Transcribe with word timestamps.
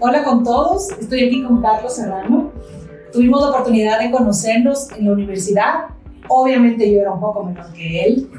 Hola 0.00 0.24
con 0.24 0.42
todos, 0.42 0.90
estoy 0.98 1.24
aquí 1.24 1.42
con 1.42 1.62
Carlos 1.62 1.94
Serrano. 1.94 2.50
Tuvimos 3.12 3.42
la 3.42 3.50
oportunidad 3.50 4.00
de 4.00 4.10
conocernos 4.10 4.90
en 4.92 5.06
la 5.06 5.12
universidad. 5.12 5.72
Obviamente 6.28 6.90
yo 6.92 7.00
era 7.00 7.12
un 7.12 7.20
poco 7.20 7.44
menor 7.44 7.72
que 7.72 8.04
él 8.04 8.30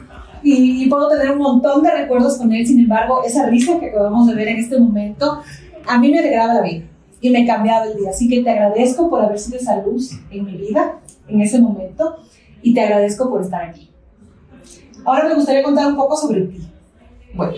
y, 0.41 0.89
puedo 0.89 1.07
tener 1.07 1.31
un 1.31 1.37
montón 1.37 1.83
de 1.83 1.91
recuerdos 1.91 2.37
con 2.37 2.51
él. 2.51 2.65
Sin 2.65 2.79
embargo, 2.79 3.23
esa 3.23 3.45
risa 3.47 3.79
que 3.79 3.89
acabamos 3.89 4.27
de 4.27 4.35
ver 4.35 4.49
en 4.49 4.57
este 4.57 4.77
momento 4.77 5.41
a 5.87 5.97
mí 5.99 6.11
me 6.11 6.19
alegraba 6.19 6.55
la 6.55 6.61
vida 6.61 6.85
y 7.21 7.29
me 7.29 7.45
cambiaba 7.45 7.85
el 7.85 7.97
día. 7.97 8.09
Así 8.09 8.27
que 8.27 8.43
te 8.43 8.49
agradezco 8.49 9.09
por 9.09 9.21
haber 9.21 9.39
sido 9.39 9.57
esa 9.57 9.81
luz 9.81 10.11
en 10.31 10.45
mi 10.45 10.57
vida 10.57 10.99
en 11.27 11.41
ese 11.41 11.61
momento 11.61 12.17
y 12.61 12.73
te 12.73 12.81
agradezco 12.81 13.29
por 13.29 13.41
estar 13.41 13.63
aquí. 13.63 13.89
Ahora 15.05 15.29
me 15.29 15.35
gustaría 15.35 15.63
contar 15.63 15.87
un 15.87 15.95
poco 15.95 16.15
sobre 16.15 16.41
ti. 16.41 16.67
Bueno, 17.33 17.53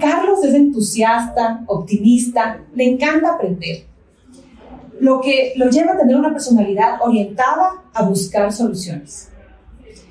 Carlos 0.00 0.42
es 0.42 0.52
entusiasta, 0.54 1.62
optimista, 1.66 2.60
le 2.74 2.92
encanta 2.92 3.34
aprender, 3.34 3.86
lo 4.98 5.20
que 5.20 5.52
lo 5.56 5.70
lleva 5.70 5.92
a 5.92 5.96
tener 5.96 6.16
una 6.16 6.32
personalidad 6.32 6.98
orientada 7.00 7.84
a 7.94 8.02
buscar 8.02 8.52
soluciones. 8.52 9.30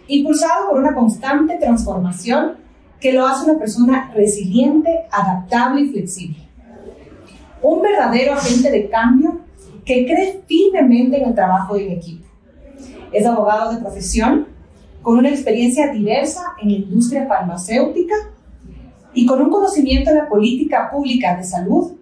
Impulsado 0.08 0.70
por 0.70 0.80
una 0.80 0.94
constante 0.94 1.58
transformación 1.58 2.54
que 3.02 3.12
lo 3.12 3.26
hace 3.26 3.50
una 3.50 3.60
persona 3.60 4.12
resiliente, 4.16 5.06
adaptable 5.12 5.82
y 5.82 5.90
flexible. 5.90 6.38
Un 7.62 7.82
verdadero 7.82 8.34
agente 8.34 8.72
de 8.72 8.90
cambio 8.90 9.42
que 9.84 10.06
cree 10.06 10.42
firmemente 10.48 11.18
en 11.18 11.30
el 11.30 11.36
trabajo 11.36 11.76
en 11.76 11.92
equipo. 11.92 12.26
Es 13.12 13.26
abogado 13.26 13.74
de 13.74 13.82
profesión, 13.82 14.48
con 15.02 15.20
una 15.20 15.30
experiencia 15.30 15.92
diversa 15.92 16.54
en 16.62 16.70
la 16.70 16.78
industria 16.78 17.28
farmacéutica 17.28 18.16
y 19.16 19.26
con 19.26 19.42
un 19.42 19.50
conocimiento 19.50 20.12
de 20.12 20.18
la 20.18 20.30
política 20.30 20.92
pública 20.92 21.38
de 21.38 21.44
salud, 21.44 21.94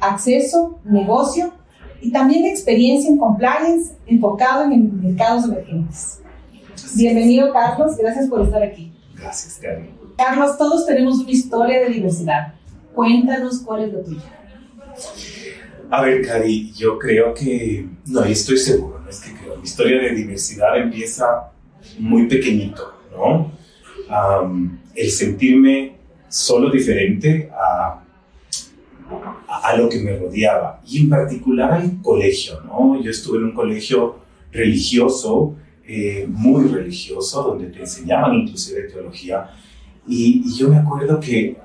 acceso, 0.00 0.80
negocio 0.84 1.52
y 2.00 2.10
también 2.10 2.46
experiencia 2.46 3.10
en 3.10 3.18
compliance 3.18 3.94
enfocado 4.06 4.64
en 4.64 5.00
mercados 5.00 5.44
emergentes. 5.44 6.20
Bienvenido, 6.96 7.52
Carlos. 7.52 7.96
Gracias 7.96 8.26
por 8.28 8.42
estar 8.42 8.62
aquí. 8.62 8.90
Gracias, 9.14 9.58
Cari. 9.62 9.90
Carlos, 10.16 10.56
todos 10.56 10.86
tenemos 10.86 11.18
una 11.20 11.30
historia 11.30 11.80
de 11.80 11.90
diversidad. 11.90 12.54
Cuéntanos 12.94 13.60
cuál 13.60 13.84
es 13.84 13.92
la 13.92 14.02
tuya. 14.02 14.22
A 15.90 16.02
ver, 16.02 16.26
Cari, 16.26 16.72
yo 16.72 16.98
creo 16.98 17.34
que, 17.34 17.86
no, 18.06 18.26
y 18.26 18.32
estoy 18.32 18.56
seguro, 18.56 18.98
no 18.98 19.10
es 19.10 19.20
que 19.20 19.34
creo, 19.34 19.56
mi 19.58 19.64
historia 19.64 20.00
de 20.00 20.14
diversidad 20.14 20.78
empieza 20.78 21.52
muy 21.98 22.26
pequeñito, 22.26 22.94
¿no? 23.12 23.52
el 24.94 25.10
sentirme 25.10 25.96
solo 26.32 26.70
diferente 26.70 27.50
a, 27.52 28.02
a, 29.46 29.76
lo 29.76 29.86
que 29.86 30.00
me 30.00 30.16
rodeaba 30.16 30.80
y 30.86 31.02
en 31.02 31.10
particular 31.10 31.72
al 31.72 32.00
colegio, 32.00 32.62
¿no? 32.62 32.98
Yo 33.02 33.10
estuve 33.10 33.36
en 33.36 33.44
un 33.44 33.52
colegio 33.52 34.16
religioso, 34.50 35.54
eh, 35.86 36.26
muy 36.26 36.68
religioso, 36.68 37.42
donde 37.42 37.66
te 37.66 37.80
enseñaban 37.80 38.34
inclusive 38.34 38.84
teología 38.84 39.50
y, 40.08 40.42
yo 40.56 40.70
me 40.70 40.78
acuerdo 40.78 41.20
que, 41.20 41.58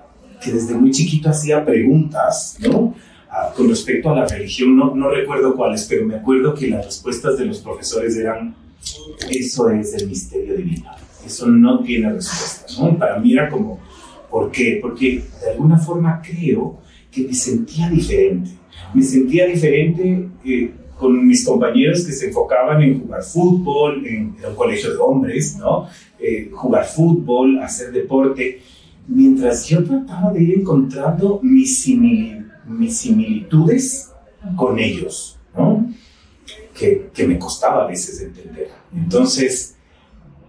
que, 0.44 0.52
desde 0.52 0.76
muy 0.76 0.92
chiquito 0.92 1.30
hacía 1.30 1.64
preguntas, 1.66 2.58
¿no? 2.60 2.94
Ah, 3.30 3.54
con 3.56 3.70
respecto 3.70 4.10
a 4.10 4.16
la 4.16 4.26
religión, 4.26 4.76
no, 4.76 4.94
no 4.94 5.10
recuerdo 5.10 5.56
cuáles, 5.56 5.86
pero 5.86 6.06
me 6.06 6.16
acuerdo 6.16 6.54
que 6.54 6.68
las 6.68 6.86
respuestas 6.86 7.38
de 7.38 7.46
los 7.46 7.60
profesores 7.60 8.18
eran, 8.18 8.54
eso 9.30 9.70
es 9.70 9.94
el 9.94 10.10
misterio 10.10 10.58
divino, 10.58 10.92
eso 11.26 11.48
no 11.48 11.80
tiene 11.80 12.12
respuesta, 12.12 12.66
¿no? 12.84 12.98
Para 12.98 13.18
mí 13.20 13.32
era 13.32 13.50
como, 13.50 13.80
¿Por 14.30 14.52
qué? 14.52 14.80
Porque 14.82 15.24
de 15.42 15.52
alguna 15.52 15.78
forma 15.78 16.22
creo 16.22 16.80
que 17.12 17.24
me 17.24 17.34
sentía 17.34 17.90
diferente. 17.90 18.52
Me 18.94 19.02
sentía 19.02 19.46
diferente 19.46 20.30
eh, 20.46 20.72
con 20.98 21.26
mis 21.26 21.46
compañeros 21.46 22.06
que 22.06 22.12
se 22.12 22.28
enfocaban 22.28 22.82
en 22.82 23.02
jugar 23.02 23.24
fútbol, 23.24 24.06
en, 24.06 24.36
el 24.44 24.56
colegio 24.56 24.92
de 24.92 24.98
hombres, 24.98 25.58
¿no? 25.58 25.88
Eh, 26.20 26.50
jugar 26.52 26.86
fútbol, 26.86 27.60
hacer 27.60 27.92
deporte, 27.92 28.62
mientras 29.08 29.66
yo 29.68 29.84
trataba 29.84 30.34
de 30.34 30.44
ir 30.44 30.60
encontrando 30.60 31.40
mis, 31.42 31.88
mis 32.66 32.98
similitudes 32.98 34.12
con 34.56 34.80
ellos, 34.80 35.38
¿no? 35.56 35.88
Que, 36.78 37.10
que 37.14 37.28
me 37.28 37.40
costaba 37.40 37.86
a 37.86 37.88
veces 37.88 38.22
entender. 38.22 38.70
Entonces, 38.96 39.77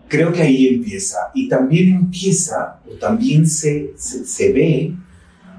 creo 0.08 0.32
que 0.32 0.42
ahí 0.42 0.66
empieza. 0.66 1.30
Y 1.34 1.48
también 1.48 1.94
empieza, 1.94 2.80
o 2.86 2.94
también 2.94 3.46
se, 3.46 3.92
se, 3.96 4.52
ve 4.52 4.92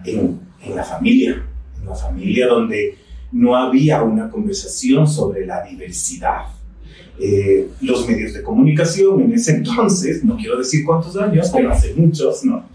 en, 0.05 0.39
en, 0.61 0.75
la 0.75 0.83
familia, 0.83 1.45
en 1.79 1.85
la 1.85 1.95
familia 1.95 2.47
donde 2.47 2.97
no 3.31 3.55
había 3.55 4.01
una 4.03 4.29
conversación 4.29 5.07
sobre 5.07 5.45
la 5.45 5.63
diversidad. 5.63 6.41
Eh, 7.21 7.69
los 7.81 8.07
medios 8.07 8.33
de 8.33 8.41
comunicación 8.41 9.21
en 9.21 9.33
ese 9.33 9.57
entonces, 9.57 10.23
no 10.23 10.37
quiero 10.37 10.57
decir 10.57 10.85
cuántos 10.85 11.17
años, 11.17 11.51
pero 11.53 11.71
hace 11.71 11.93
muchos, 11.93 12.45
¿no? 12.45 12.65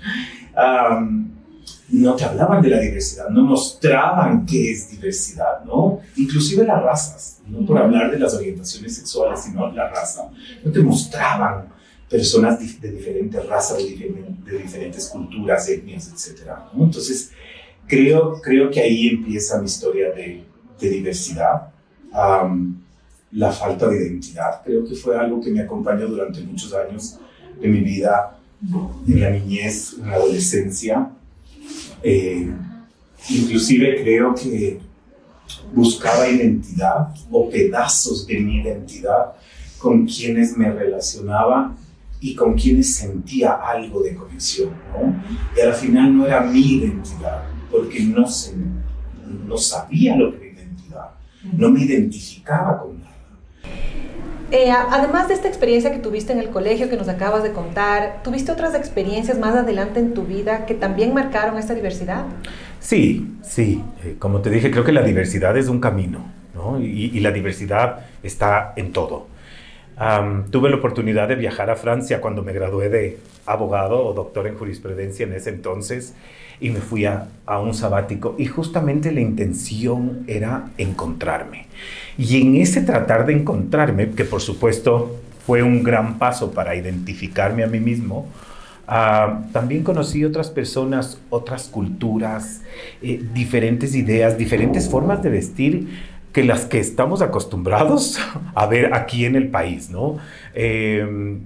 No 1.94 2.16
te 2.16 2.24
hablaban 2.24 2.60
de 2.60 2.70
la 2.70 2.80
diversidad, 2.80 3.28
no 3.28 3.42
mostraban 3.42 4.44
qué 4.44 4.72
es 4.72 4.90
diversidad, 4.90 5.64
¿no? 5.64 6.00
Inclusive 6.16 6.64
las 6.64 6.82
razas, 6.82 7.38
no 7.46 7.64
por 7.64 7.78
hablar 7.78 8.10
de 8.10 8.18
las 8.18 8.34
orientaciones 8.34 8.96
sexuales, 8.96 9.42
sino 9.42 9.70
la 9.70 9.88
raza. 9.88 10.28
No 10.64 10.72
te 10.72 10.80
mostraban 10.80 11.68
personas 12.08 12.58
de 12.80 12.90
diferentes 12.90 13.46
razas, 13.46 13.78
de, 13.78 14.58
diferentes 14.58 15.08
culturas, 15.08 15.68
etnias, 15.68 16.08
etc. 16.08 16.50
Entonces, 16.76 17.30
creo, 17.86 18.40
creo 18.40 18.70
que 18.70 18.80
ahí 18.80 19.08
empieza 19.08 19.58
mi 19.58 19.66
historia 19.66 20.10
de, 20.10 20.44
diversidad. 20.80 21.68
la 23.32 23.50
falta 23.52 23.88
de 23.88 23.96
identidad, 23.96 24.62
creo 24.64 24.84
que 24.84 24.94
fue 24.94 25.16
algo 25.16 25.40
que 25.40 25.50
me 25.50 25.62
acompañó 25.62 26.06
durante 26.06 26.40
muchos 26.42 26.74
años 26.74 27.18
de 27.60 27.68
mi 27.68 27.80
vida, 27.80 28.36
en 29.08 29.20
la 29.20 29.30
niñez, 29.30 29.94
en 29.98 30.10
la 30.10 30.16
adolescencia. 30.16 31.10
Eh, 32.04 32.52
inclusive 33.30 34.02
creo 34.02 34.34
que 34.34 34.78
buscaba 35.72 36.28
identidad 36.28 37.14
o 37.30 37.48
pedazos 37.48 38.26
de 38.26 38.40
mi 38.40 38.60
identidad 38.60 39.32
con 39.78 40.06
quienes 40.06 40.56
me 40.56 40.70
relacionaba 40.70 41.74
y 42.20 42.34
con 42.34 42.54
quienes 42.54 42.94
sentía 42.94 43.52
algo 43.52 44.02
de 44.02 44.14
conexión, 44.14 44.70
¿no? 44.92 45.22
Y 45.56 45.60
al 45.60 45.74
final 45.74 46.16
no 46.16 46.26
era 46.26 46.40
mi 46.42 46.60
identidad, 46.60 47.44
porque 47.70 48.00
no, 48.00 48.26
se, 48.26 48.54
no 49.46 49.56
sabía 49.56 50.16
lo 50.16 50.32
que 50.32 50.50
era 50.50 50.60
identidad, 50.60 51.10
no 51.52 51.70
me 51.70 51.82
identificaba 51.84 52.80
con. 52.80 53.03
Eh, 54.50 54.70
además 54.70 55.28
de 55.28 55.34
esta 55.34 55.48
experiencia 55.48 55.90
que 55.90 55.98
tuviste 55.98 56.32
en 56.32 56.38
el 56.38 56.50
colegio 56.50 56.88
que 56.88 56.96
nos 56.96 57.08
acabas 57.08 57.42
de 57.42 57.52
contar, 57.52 58.22
¿tuviste 58.22 58.52
otras 58.52 58.74
experiencias 58.74 59.38
más 59.38 59.54
adelante 59.54 60.00
en 60.00 60.14
tu 60.14 60.22
vida 60.22 60.66
que 60.66 60.74
también 60.74 61.14
marcaron 61.14 61.58
esta 61.58 61.74
diversidad? 61.74 62.24
Sí, 62.80 63.26
sí. 63.42 63.82
Eh, 64.04 64.16
como 64.18 64.40
te 64.40 64.50
dije, 64.50 64.70
creo 64.70 64.84
que 64.84 64.92
la 64.92 65.02
diversidad 65.02 65.56
es 65.56 65.68
un 65.68 65.80
camino, 65.80 66.20
¿no? 66.54 66.80
Y, 66.80 67.10
y 67.14 67.20
la 67.20 67.30
diversidad 67.30 68.00
está 68.22 68.72
en 68.76 68.92
todo. 68.92 69.33
Tuve 70.50 70.70
la 70.70 70.76
oportunidad 70.76 71.28
de 71.28 71.36
viajar 71.36 71.70
a 71.70 71.76
Francia 71.76 72.20
cuando 72.20 72.42
me 72.42 72.52
gradué 72.52 72.88
de 72.88 73.18
abogado 73.46 74.04
o 74.04 74.12
doctor 74.12 74.46
en 74.46 74.56
jurisprudencia 74.56 75.26
en 75.26 75.34
ese 75.34 75.50
entonces 75.50 76.14
y 76.60 76.70
me 76.70 76.80
fui 76.80 77.04
a, 77.04 77.28
un 77.46 77.74
sabático 77.74 78.34
y 78.38 78.46
justamente 78.46 79.12
la 79.12 79.20
intención 79.20 80.24
era 80.26 80.70
encontrarme. 80.78 81.66
Y 82.16 82.40
en 82.40 82.56
ese 82.56 82.80
tratar 82.80 83.26
de 83.26 83.34
encontrarme, 83.34 84.10
que 84.10 84.24
por 84.24 84.40
supuesto 84.40 85.20
fue 85.46 85.62
un 85.62 85.82
gran 85.82 86.18
paso 86.18 86.52
para 86.52 86.74
identificarme 86.74 87.64
a 87.64 87.66
mí 87.66 87.80
mismo, 87.80 88.26
también 89.52 89.82
conocí 89.82 90.24
otras 90.24 90.50
personas, 90.50 91.18
otras 91.30 91.68
culturas, 91.68 92.62
eh, 93.02 93.22
diferentes 93.32 93.94
ideas, 93.94 94.36
diferentes 94.36 94.90
formas 94.90 95.22
de 95.22 95.30
vestir 95.30 95.88
que 96.34 96.42
las 96.42 96.66
que 96.66 96.80
estamos 96.80 97.22
acostumbrados 97.22 98.18
a 98.54 98.66
ver 98.66 98.92
aquí 98.92 99.24
en 99.24 99.36
el 99.36 99.48
país, 99.48 99.88
¿no? 99.88 100.18
Em, 100.52 101.38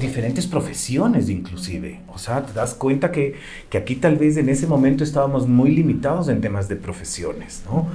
diferentes 0.00 0.48
profesiones 0.48 1.30
inclusive. 1.30 2.00
O 2.12 2.18
sea, 2.18 2.44
te 2.44 2.52
das 2.52 2.74
cuenta 2.74 3.12
que, 3.12 3.36
que, 3.70 3.78
aquí 3.78 3.94
tal 3.94 4.16
vez 4.16 4.36
en 4.36 4.48
ese 4.48 4.66
momento 4.66 5.04
estábamos 5.04 5.46
muy 5.46 5.70
limitados 5.70 6.28
en 6.28 6.40
temas 6.40 6.68
de 6.68 6.74
profesiones, 6.74 7.62
¿no? 7.64 7.86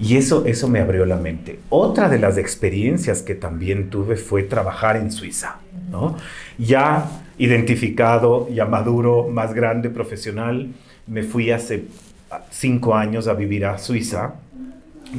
Y 0.00 0.16
eso, 0.16 0.44
eso 0.46 0.66
me 0.66 0.80
abrió 0.80 1.06
la 1.06 1.16
mente. 1.16 1.60
Otra 1.68 2.08
de 2.08 2.18
las 2.18 2.38
experiencias 2.38 3.22
que 3.22 3.36
también 3.36 3.88
tuve 3.88 4.16
fue 4.16 4.42
trabajar 4.42 4.96
en 4.96 5.12
Suiza, 5.12 5.58
¿no? 5.92 6.16
Ya 6.58 7.08
identificado, 7.38 8.48
ya 8.48 8.66
maduro, 8.66 9.28
más 9.28 9.54
grande, 9.54 9.90
profesional, 9.90 10.72
me 11.06 11.22
fui 11.22 11.52
hace 11.52 11.84
cinco 12.50 12.96
años 12.96 13.28
a 13.28 13.34
vivir 13.34 13.64
a 13.64 13.78
Suiza, 13.78 14.34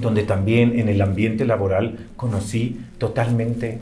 donde 0.02 0.24
también 0.24 0.80
en 0.80 0.90
el 0.90 1.02
ambiente 1.02 1.46
laboral 1.46 1.98
conocí 2.16 2.80
totalmente 2.98 3.80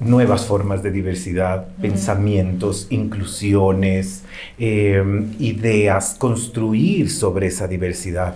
nuevas 0.00 0.46
formas 0.46 0.82
de 0.82 0.90
diversidad, 0.90 1.68
pensamientos, 1.80 2.86
inclusiones, 2.90 4.24
em, 4.58 5.34
ideas, 5.38 6.16
construir 6.18 7.10
sobre 7.10 7.48
esa 7.48 7.66
diversidad. 7.66 8.34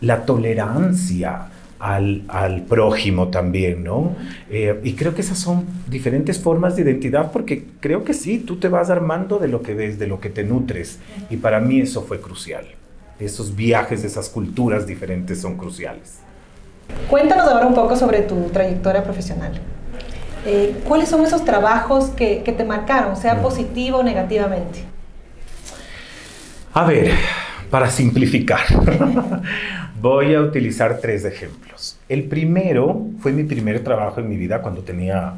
la 0.00 0.24
tolerancia 0.24 1.48
al, 1.80 2.22
al 2.28 2.62
prójimo 2.62 3.28
también, 3.28 3.82
¿no? 3.82 4.14
Eh, 4.48 4.80
y 4.84 4.92
creo 4.94 5.12
que 5.14 5.22
esas 5.22 5.38
son 5.38 5.64
diferentes 5.88 6.38
formas 6.38 6.76
de 6.76 6.82
identidad 6.82 7.32
porque 7.32 7.64
creo 7.80 8.04
que 8.04 8.14
sí, 8.14 8.38
tú 8.38 8.56
te 8.56 8.68
vas 8.68 8.90
armando 8.90 9.40
de 9.40 9.48
lo 9.48 9.60
que 9.60 9.74
ves, 9.74 9.98
de 9.98 10.06
lo 10.06 10.20
que 10.20 10.30
te 10.30 10.44
nutres. 10.44 11.00
Y 11.30 11.38
para 11.38 11.58
mí 11.58 11.80
eso 11.80 12.02
fue 12.02 12.20
crucial. 12.20 12.64
Esos 13.18 13.56
viajes, 13.56 14.04
esas 14.04 14.28
culturas 14.28 14.86
diferentes 14.86 15.40
son 15.40 15.56
cruciales. 15.56 16.20
Cuéntanos 17.08 17.46
ahora 17.48 17.66
un 17.66 17.74
poco 17.74 17.96
sobre 17.96 18.20
tu 18.22 18.50
trayectoria 18.50 19.02
profesional. 19.02 19.52
Eh, 20.46 20.80
¿Cuáles 20.86 21.08
son 21.08 21.24
esos 21.24 21.44
trabajos 21.44 22.06
que, 22.10 22.42
que 22.42 22.52
te 22.52 22.64
marcaron, 22.64 23.16
sea 23.16 23.34
Mm. 23.34 23.42
positivo 23.42 23.98
o 23.98 24.02
negativamente? 24.02 24.84
A 26.72 26.84
ver, 26.84 27.10
para 27.70 27.90
simplificar, 27.90 28.60
voy 30.00 30.34
a 30.34 30.40
utilizar 30.40 30.98
tres 31.00 31.24
ejemplos. 31.24 31.98
El 32.08 32.24
primero 32.24 33.06
fue 33.20 33.32
mi 33.32 33.44
primer 33.44 33.82
trabajo 33.82 34.20
en 34.20 34.28
mi 34.28 34.36
vida 34.36 34.60
cuando 34.62 34.82
tenía, 34.82 35.34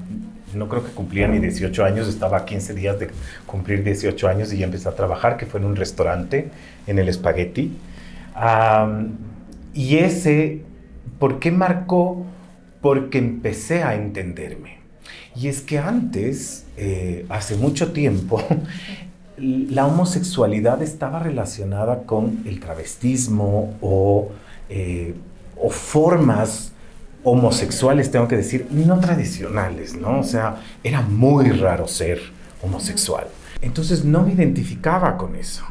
no 0.54 0.68
creo 0.68 0.84
que 0.84 0.90
cumplía 0.92 1.28
ni 1.28 1.38
18 1.38 1.84
años, 1.84 2.08
estaba 2.08 2.38
a 2.38 2.44
15 2.44 2.74
días 2.74 2.98
de 2.98 3.10
cumplir 3.46 3.82
18 3.82 4.28
años 4.28 4.52
y 4.52 4.58
ya 4.58 4.66
empecé 4.66 4.88
a 4.88 4.92
trabajar, 4.94 5.36
que 5.36 5.46
fue 5.46 5.60
en 5.60 5.66
un 5.66 5.76
restaurante 5.76 6.50
en 6.86 6.98
el 6.98 7.12
Spaghetti. 7.12 7.72
Am, 8.34 9.12
y 9.72 9.98
ese, 9.98 10.62
¿por 11.18 11.38
qué 11.38 11.50
marcó? 11.50 12.24
Porque 12.80 13.18
empecé 13.18 13.82
a 13.82 13.94
entenderme. 13.94 14.78
Y 15.36 15.48
es 15.48 15.60
que 15.60 15.78
antes, 15.78 16.66
eh, 16.76 17.26
hace 17.28 17.56
mucho 17.56 17.92
tiempo, 17.92 18.42
la 19.36 19.86
homosexualidad 19.86 20.82
estaba 20.82 21.18
relacionada 21.18 22.02
con 22.04 22.42
el 22.46 22.60
travestismo 22.60 23.74
o, 23.80 24.30
eh, 24.68 25.14
o 25.56 25.70
formas 25.70 26.72
homosexuales, 27.22 28.10
tengo 28.10 28.28
que 28.28 28.36
decir, 28.36 28.66
no 28.70 28.98
tradicionales, 28.98 29.94
¿no? 29.94 30.20
O 30.20 30.24
sea, 30.24 30.56
era 30.82 31.02
muy 31.02 31.50
raro 31.50 31.86
ser 31.86 32.18
homosexual. 32.62 33.26
Entonces 33.62 34.04
no 34.04 34.24
me 34.24 34.32
identificaba 34.32 35.16
con 35.16 35.36
eso. 35.36 35.64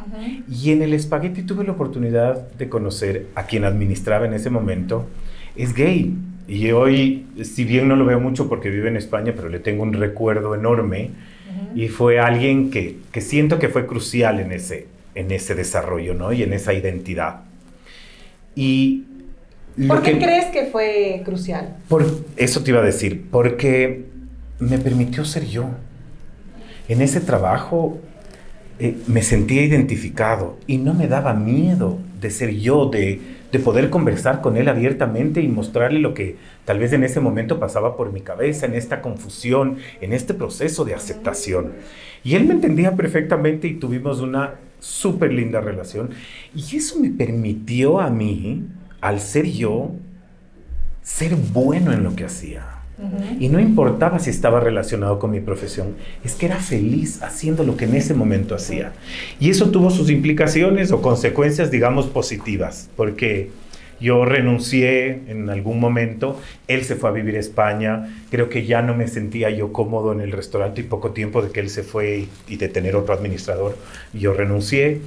Y 0.50 0.72
en 0.72 0.82
el 0.82 0.94
espagueti 0.94 1.44
tuve 1.44 1.64
la 1.64 1.72
oportunidad 1.74 2.50
de 2.52 2.70
conocer 2.70 3.28
a 3.36 3.44
quien 3.46 3.64
administraba 3.64 4.26
en 4.26 4.34
ese 4.34 4.50
momento. 4.50 5.08
Es 5.56 5.74
gay. 5.74 6.16
Y 6.48 6.72
hoy, 6.72 7.26
si 7.44 7.64
bien 7.64 7.88
no 7.88 7.96
lo 7.96 8.06
veo 8.06 8.20
mucho 8.20 8.50
porque 8.50 8.70
vive 8.70 8.90
en 8.90 8.98
España, 8.98 9.34
pero 9.36 9.50
le 9.50 9.60
tengo 9.60 9.84
un 9.84 9.94
recuerdo 9.94 10.56
enorme. 10.56 11.12
Y 11.76 11.88
fue 11.88 12.20
alguien 12.20 12.72
que, 12.72 12.98
que 13.12 13.22
siento 13.22 13.60
que 13.60 13.70
fue 13.70 13.86
crucial 13.86 14.40
en 14.40 14.52
ese, 14.52 14.88
en 15.16 15.30
ese 15.32 15.54
desarrollo, 15.56 16.14
¿no? 16.16 16.34
Y 16.34 16.42
en 16.44 16.54
esa 16.54 16.74
identidad. 16.74 17.42
Y 18.56 19.04
¿Por 19.88 20.02
qué 20.02 20.14
que- 20.14 20.18
crees 20.26 20.46
que 20.48 20.66
fue 20.66 21.22
crucial? 21.24 21.78
por 21.88 22.06
eso 22.36 22.64
te 22.64 22.72
iba 22.72 22.80
a 22.82 22.84
decir, 22.84 23.26
porque 23.32 24.06
me 24.60 24.78
permitió 24.80 25.24
ser 25.26 25.46
yo. 25.46 25.70
En 26.90 27.02
ese 27.02 27.22
trabajo 27.22 28.00
eh, 28.80 28.98
me 29.08 29.22
sentía 29.22 29.64
identificado 29.64 30.58
y 30.66 30.80
no 30.80 30.94
me 30.96 31.08
daba 31.08 31.36
miedo 31.36 32.00
de 32.20 32.32
ser 32.32 32.56
yo, 32.56 32.88
de, 32.88 33.22
de 33.52 33.60
poder 33.60 33.92
conversar 33.92 34.42
con 34.42 34.58
él 34.58 34.68
abiertamente 34.68 35.42
y 35.42 35.48
mostrarle 35.48 36.00
lo 36.00 36.16
que 36.16 36.38
tal 36.66 36.80
vez 36.80 36.92
en 36.92 37.04
ese 37.04 37.20
momento 37.20 37.60
pasaba 37.60 37.96
por 37.96 38.12
mi 38.12 38.22
cabeza, 38.22 38.66
en 38.66 38.74
esta 38.74 39.02
confusión, 39.02 39.78
en 40.02 40.14
este 40.14 40.34
proceso 40.34 40.84
de 40.84 40.96
aceptación. 40.96 41.74
Y 42.24 42.34
él 42.36 42.46
me 42.46 42.56
entendía 42.56 42.96
perfectamente 42.96 43.68
y 43.68 43.76
tuvimos 43.76 44.20
una 44.20 44.56
súper 44.80 45.32
linda 45.32 45.62
relación. 45.62 46.10
Y 46.56 46.78
eso 46.78 47.00
me 47.00 47.12
permitió 47.12 48.00
a 48.00 48.10
mí, 48.10 48.66
al 49.00 49.20
ser 49.20 49.46
yo, 49.46 49.92
ser 51.04 51.36
bueno 51.36 51.94
en 51.94 52.04
lo 52.04 52.16
que 52.16 52.26
hacía. 52.26 52.79
Y 53.40 53.48
no 53.48 53.60
importaba 53.60 54.20
si 54.20 54.30
estaba 54.30 54.60
relacionado 54.60 55.20
con 55.20 55.32
mi 55.32 55.40
profesión, 55.40 55.96
es 56.24 56.36
que 56.36 56.48
era 56.48 56.58
feliz 56.58 57.22
haciendo 57.24 57.64
lo 57.64 57.78
que 57.78 57.86
en 57.86 57.96
ese 57.96 58.14
momento 58.14 58.56
hacía. 58.56 58.92
Y 59.40 59.50
eso 59.50 59.72
tuvo 59.72 59.90
sus 59.90 60.10
implicaciones 60.10 60.92
o 60.92 61.02
consecuencias, 61.02 61.72
digamos, 61.72 62.08
positivas, 62.08 62.90
porque 62.98 63.52
yo 64.02 64.26
renuncié 64.26 65.22
en 65.28 65.50
algún 65.50 65.80
momento, 65.80 66.40
él 66.68 66.84
se 66.84 66.96
fue 66.96 67.10
a 67.10 67.14
vivir 67.14 67.36
a 67.36 67.40
España, 67.40 68.16
creo 68.30 68.50
que 68.50 68.66
ya 68.66 68.82
no 68.82 68.96
me 68.96 69.08
sentía 69.08 69.50
yo 69.50 69.74
cómodo 69.74 70.14
en 70.14 70.22
el 70.22 70.32
restaurante 70.32 70.82
y 70.82 70.84
poco 70.86 71.12
tiempo 71.12 71.42
de 71.42 71.52
que 71.52 71.60
él 71.60 71.70
se 71.70 71.84
fue 71.84 72.28
y 72.48 72.56
de 72.56 72.70
tener 72.70 72.96
otro 72.96 73.14
administrador, 73.14 73.78
yo 74.14 74.34
renuncié. 74.34 75.02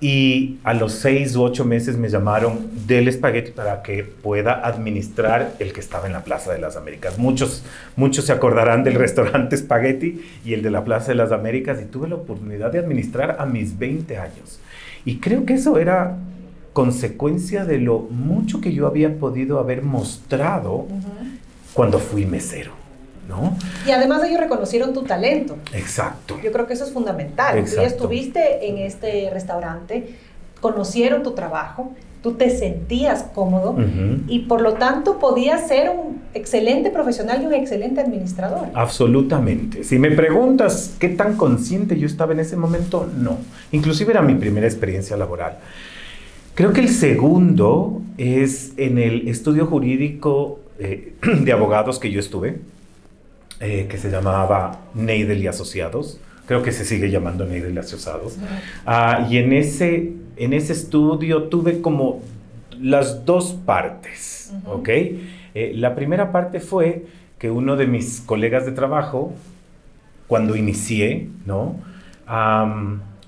Y 0.00 0.58
a 0.64 0.72
los 0.72 0.92
seis 0.92 1.36
u 1.36 1.42
ocho 1.42 1.66
meses 1.66 1.98
me 1.98 2.08
llamaron 2.08 2.70
del 2.86 3.06
espagueti 3.06 3.50
para 3.50 3.82
que 3.82 4.02
pueda 4.02 4.66
administrar 4.66 5.52
el 5.58 5.74
que 5.74 5.80
estaba 5.80 6.06
en 6.06 6.14
la 6.14 6.24
Plaza 6.24 6.52
de 6.52 6.58
las 6.58 6.76
Américas. 6.76 7.18
Muchos, 7.18 7.62
muchos 7.96 8.24
se 8.24 8.32
acordarán 8.32 8.82
del 8.82 8.94
restaurante 8.94 9.56
espagueti 9.56 10.22
y 10.42 10.54
el 10.54 10.62
de 10.62 10.70
la 10.70 10.84
Plaza 10.84 11.08
de 11.08 11.16
las 11.16 11.32
Américas 11.32 11.78
y 11.82 11.84
tuve 11.84 12.08
la 12.08 12.14
oportunidad 12.14 12.72
de 12.72 12.78
administrar 12.78 13.36
a 13.38 13.44
mis 13.44 13.78
20 13.78 14.16
años. 14.16 14.60
Y 15.04 15.16
creo 15.16 15.44
que 15.44 15.54
eso 15.54 15.78
era 15.78 16.16
consecuencia 16.72 17.64
de 17.64 17.78
lo 17.78 17.98
mucho 17.98 18.60
que 18.60 18.72
yo 18.72 18.86
había 18.86 19.18
podido 19.18 19.58
haber 19.58 19.82
mostrado 19.82 20.86
cuando 21.74 21.98
fui 21.98 22.26
mesero, 22.26 22.72
¿no? 23.30 23.56
Y 23.86 23.92
además 23.92 24.22
ellos 24.24 24.40
reconocieron 24.40 24.92
tu 24.92 25.04
talento. 25.04 25.56
Exacto. 25.72 26.38
Yo 26.44 26.52
creo 26.52 26.66
que 26.66 26.74
eso 26.74 26.84
es 26.84 26.92
fundamental. 26.92 27.52
Tú 27.52 27.54
ya 27.54 27.82
Exacto. 27.82 27.86
estuviste 27.86 28.68
en 28.68 28.76
este 28.78 29.30
restaurante, 29.32 30.16
conocieron 30.60 31.22
tu 31.22 31.30
trabajo, 31.30 31.92
tú 32.22 32.32
te 32.34 32.50
sentías 32.50 33.24
cómodo 33.34 33.76
y 34.28 34.40
por 34.40 34.60
lo 34.60 34.74
tanto 34.74 35.18
podías 35.18 35.66
ser 35.68 35.88
un 35.88 36.20
excelente 36.34 36.90
profesional 36.90 37.42
y 37.42 37.46
un 37.46 37.54
excelente 37.54 38.02
administrador. 38.02 38.68
Absolutamente. 38.74 39.84
Si 39.84 39.98
me 39.98 40.10
preguntas 40.10 40.96
qué 40.98 41.08
tan 41.08 41.36
consciente 41.36 41.98
yo 41.98 42.06
estaba 42.06 42.32
en 42.32 42.40
ese 42.40 42.56
momento, 42.56 43.08
no. 43.16 43.38
Inclusive 43.72 44.12
era 44.12 44.20
mi 44.20 44.34
primera 44.34 44.66
experiencia 44.66 45.16
laboral. 45.16 45.56
Creo 46.54 46.74
que 46.74 46.80
el 46.80 46.90
segundo 46.90 48.02
es 48.18 48.72
en 48.76 48.98
el 48.98 49.26
estudio 49.28 49.64
jurídico 49.64 50.60
eh, 50.78 51.14
de 51.42 51.52
abogados 51.52 51.98
que 51.98 52.10
yo 52.10 52.20
estuve, 52.20 52.58
eh, 53.60 53.86
que 53.88 53.98
se 53.98 54.10
llamaba 54.10 54.80
Neidel 54.94 55.42
y 55.42 55.46
Asociados. 55.46 56.18
Creo 56.46 56.62
que 56.62 56.72
se 56.72 56.84
sigue 56.84 57.10
llamando 57.10 57.44
Neidel 57.46 57.74
y 57.74 57.78
Asociados. 57.78 58.36
Ah, 58.86 59.26
y 59.30 59.38
en 59.38 59.52
ese, 59.52 60.12
en 60.36 60.52
ese 60.52 60.72
estudio 60.72 61.44
tuve 61.44 61.80
como 61.80 62.22
las 62.80 63.24
dos 63.24 63.52
partes, 63.52 64.52
Ujú. 64.64 64.72
¿ok? 64.78 64.88
Eh, 64.88 65.72
la 65.76 65.94
primera 65.94 66.32
parte 66.32 66.58
fue 66.60 67.06
que 67.38 67.50
uno 67.50 67.76
de 67.76 67.86
mis 67.86 68.20
colegas 68.20 68.66
de 68.66 68.72
trabajo, 68.72 69.32
cuando 70.26 70.56
inicié, 70.56 71.28
¿no? 71.46 71.76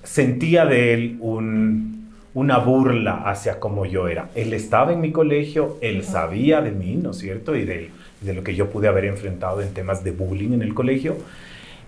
Sentía 0.03 0.67
de 0.67 0.95
él 0.95 1.17
un- 1.21 2.11
una 2.35 2.59
burla 2.59 3.23
hacia 3.29 3.61
cómo 3.61 3.85
yo 3.87 4.09
era. 4.09 4.31
Él 4.35 4.53
estaba 4.53 4.93
en 4.93 5.01
mi 5.01 5.13
colegio, 5.13 5.77
él 5.81 6.03
sabía 6.03 6.61
de 6.61 6.73
mí, 6.73 6.97
¿no 6.97 7.11
es 7.11 7.19
cierto? 7.19 7.55
Y 7.57 7.65
de, 7.65 7.91
de 8.23 8.35
lo 8.35 8.43
que 8.43 8.55
yo 8.55 8.71
pude 8.71 8.89
haber 8.89 9.05
enfrentado 9.05 9.61
en 9.63 9.75
temas 9.75 10.05
de 10.05 10.13
bullying 10.13 10.53
en 10.53 10.63
el 10.63 10.75
colegio. 10.75 11.17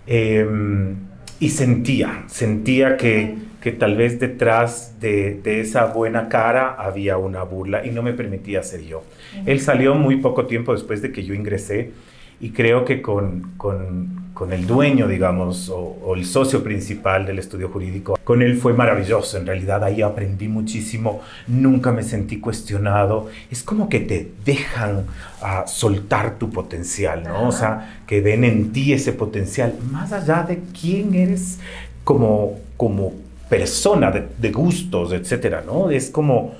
Em, 0.07 0.95
y 1.39 1.49
sentía, 1.49 2.23
sentía 2.27 2.97
que, 2.97 3.35
que 3.61 3.71
tal 3.71 3.97
vez 3.97 4.19
detrás 4.19 4.99
de, 4.99 5.35
de 5.41 5.59
esa 5.59 5.85
buena 5.87 6.29
cara 6.29 6.75
había 6.75 7.17
una 7.17 7.43
burla 7.43 7.85
y 7.85 7.89
no 7.89 8.03
me 8.03 8.13
permitía 8.13 8.63
ser 8.63 8.83
yo. 8.83 9.03
Él 9.45 9.59
salió 9.59 9.95
muy 9.95 10.17
poco 10.17 10.45
tiempo 10.45 10.73
después 10.73 11.01
de 11.01 11.11
que 11.11 11.23
yo 11.23 11.33
ingresé 11.33 11.91
y 12.39 12.49
creo 12.49 12.83
que 12.85 13.01
con, 13.01 13.53
con, 13.57 14.29
con 14.33 14.51
el 14.51 14.67
dueño, 14.67 15.07
digamos, 15.07 15.69
o, 15.69 15.77
o 16.03 16.15
el 16.15 16.25
socio 16.25 16.63
principal 16.63 17.25
del 17.25 17.39
estudio 17.39 17.69
jurídico, 17.69 18.17
con 18.23 18.41
él 18.41 18.57
fue 18.57 18.73
maravilloso. 18.73 19.37
En 19.37 19.45
realidad 19.45 19.83
ahí 19.83 20.01
aprendí 20.01 20.47
muchísimo, 20.47 21.21
nunca 21.47 21.91
me 21.91 22.03
sentí 22.03 22.39
cuestionado. 22.39 23.29
Es 23.49 23.63
como 23.63 23.87
que 23.87 24.01
te 24.01 24.31
dejan 24.43 25.05
ah, 25.41 25.65
soltar 25.67 26.37
tu 26.37 26.49
potencial, 26.49 27.23
¿no? 27.23 27.43
O 27.43 27.47
Ajá. 27.47 27.51
sea, 27.57 27.99
que 28.05 28.21
ven 28.21 28.43
en 28.43 28.73
ti 28.73 28.91
ese 28.93 29.13
potencial, 29.13 29.73
más 29.91 30.11
allá 30.11 30.43
de 30.43 30.59
quién 30.79 31.15
eres 31.15 31.59
como, 32.03 32.59
como 32.77 33.13
persona, 33.49 34.11
de, 34.11 34.27
de 34.37 34.51
gustos, 34.51 35.13
etcétera, 35.13 35.63
¿no? 35.65 35.89
Es 35.89 36.09
como, 36.09 36.55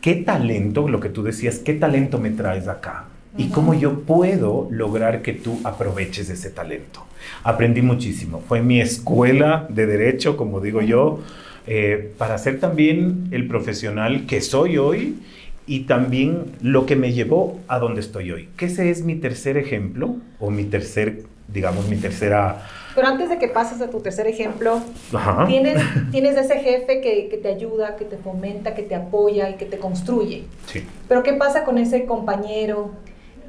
¿qué 0.00 0.16
talento, 0.16 0.88
lo 0.88 0.98
que 0.98 1.10
tú 1.10 1.22
decías, 1.22 1.58
qué 1.58 1.74
talento 1.74 2.18
me 2.18 2.30
traes 2.30 2.66
acá? 2.66 3.04
Y 3.36 3.48
cómo 3.48 3.74
yo 3.74 4.00
puedo 4.00 4.68
lograr 4.70 5.22
que 5.22 5.32
tú 5.32 5.58
aproveches 5.64 6.28
ese 6.28 6.50
talento. 6.50 7.06
Aprendí 7.44 7.80
muchísimo. 7.80 8.42
Fue 8.46 8.60
mi 8.60 8.80
escuela 8.80 9.66
de 9.70 9.86
derecho, 9.86 10.36
como 10.36 10.60
digo 10.60 10.82
yo, 10.82 11.20
eh, 11.66 12.12
para 12.18 12.36
ser 12.38 12.60
también 12.60 13.28
el 13.30 13.46
profesional 13.48 14.26
que 14.26 14.40
soy 14.40 14.76
hoy 14.76 15.22
y 15.66 15.80
también 15.84 16.52
lo 16.60 16.84
que 16.86 16.96
me 16.96 17.12
llevó 17.12 17.60
a 17.68 17.78
donde 17.78 18.00
estoy 18.00 18.32
hoy. 18.32 18.48
Que 18.56 18.66
ese 18.66 18.90
es 18.90 19.02
mi 19.02 19.16
tercer 19.16 19.56
ejemplo 19.56 20.16
o 20.38 20.50
mi 20.50 20.64
tercer 20.64 21.22
digamos, 21.52 21.88
mi 21.88 21.96
tercera... 21.96 22.62
Pero 22.94 23.08
antes 23.08 23.30
de 23.30 23.38
que 23.38 23.48
pases 23.48 23.80
a 23.80 23.88
tu 23.90 24.00
tercer 24.00 24.26
ejemplo, 24.26 24.80
Ajá. 25.12 25.46
tienes, 25.46 25.82
tienes 26.10 26.36
ese 26.36 26.58
jefe 26.58 27.00
que, 27.00 27.28
que 27.28 27.38
te 27.38 27.48
ayuda, 27.48 27.96
que 27.96 28.04
te 28.04 28.16
fomenta, 28.16 28.74
que 28.74 28.82
te 28.82 28.94
apoya 28.94 29.48
y 29.50 29.54
que 29.54 29.64
te 29.64 29.78
construye. 29.78 30.44
Sí. 30.66 30.84
Pero 31.08 31.22
¿qué 31.22 31.32
pasa 31.32 31.64
con 31.64 31.78
ese 31.78 32.04
compañero 32.04 32.90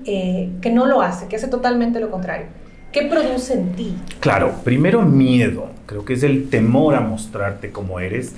eh, 0.05 0.49
que 0.61 0.69
no 0.69 0.85
lo 0.85 1.01
hace, 1.01 1.27
que 1.27 1.35
hace 1.35 1.47
totalmente 1.47 1.99
lo 1.99 2.09
contrario? 2.11 2.47
¿Qué 2.91 3.03
produce 3.03 3.53
en 3.55 3.71
ti? 3.73 3.95
Claro, 4.19 4.53
primero 4.63 5.01
miedo, 5.01 5.69
creo 5.87 6.05
que 6.05 6.13
es 6.13 6.23
el 6.23 6.49
temor 6.49 6.95
a 6.95 7.01
mostrarte 7.01 7.71
como 7.71 7.99
eres 7.99 8.35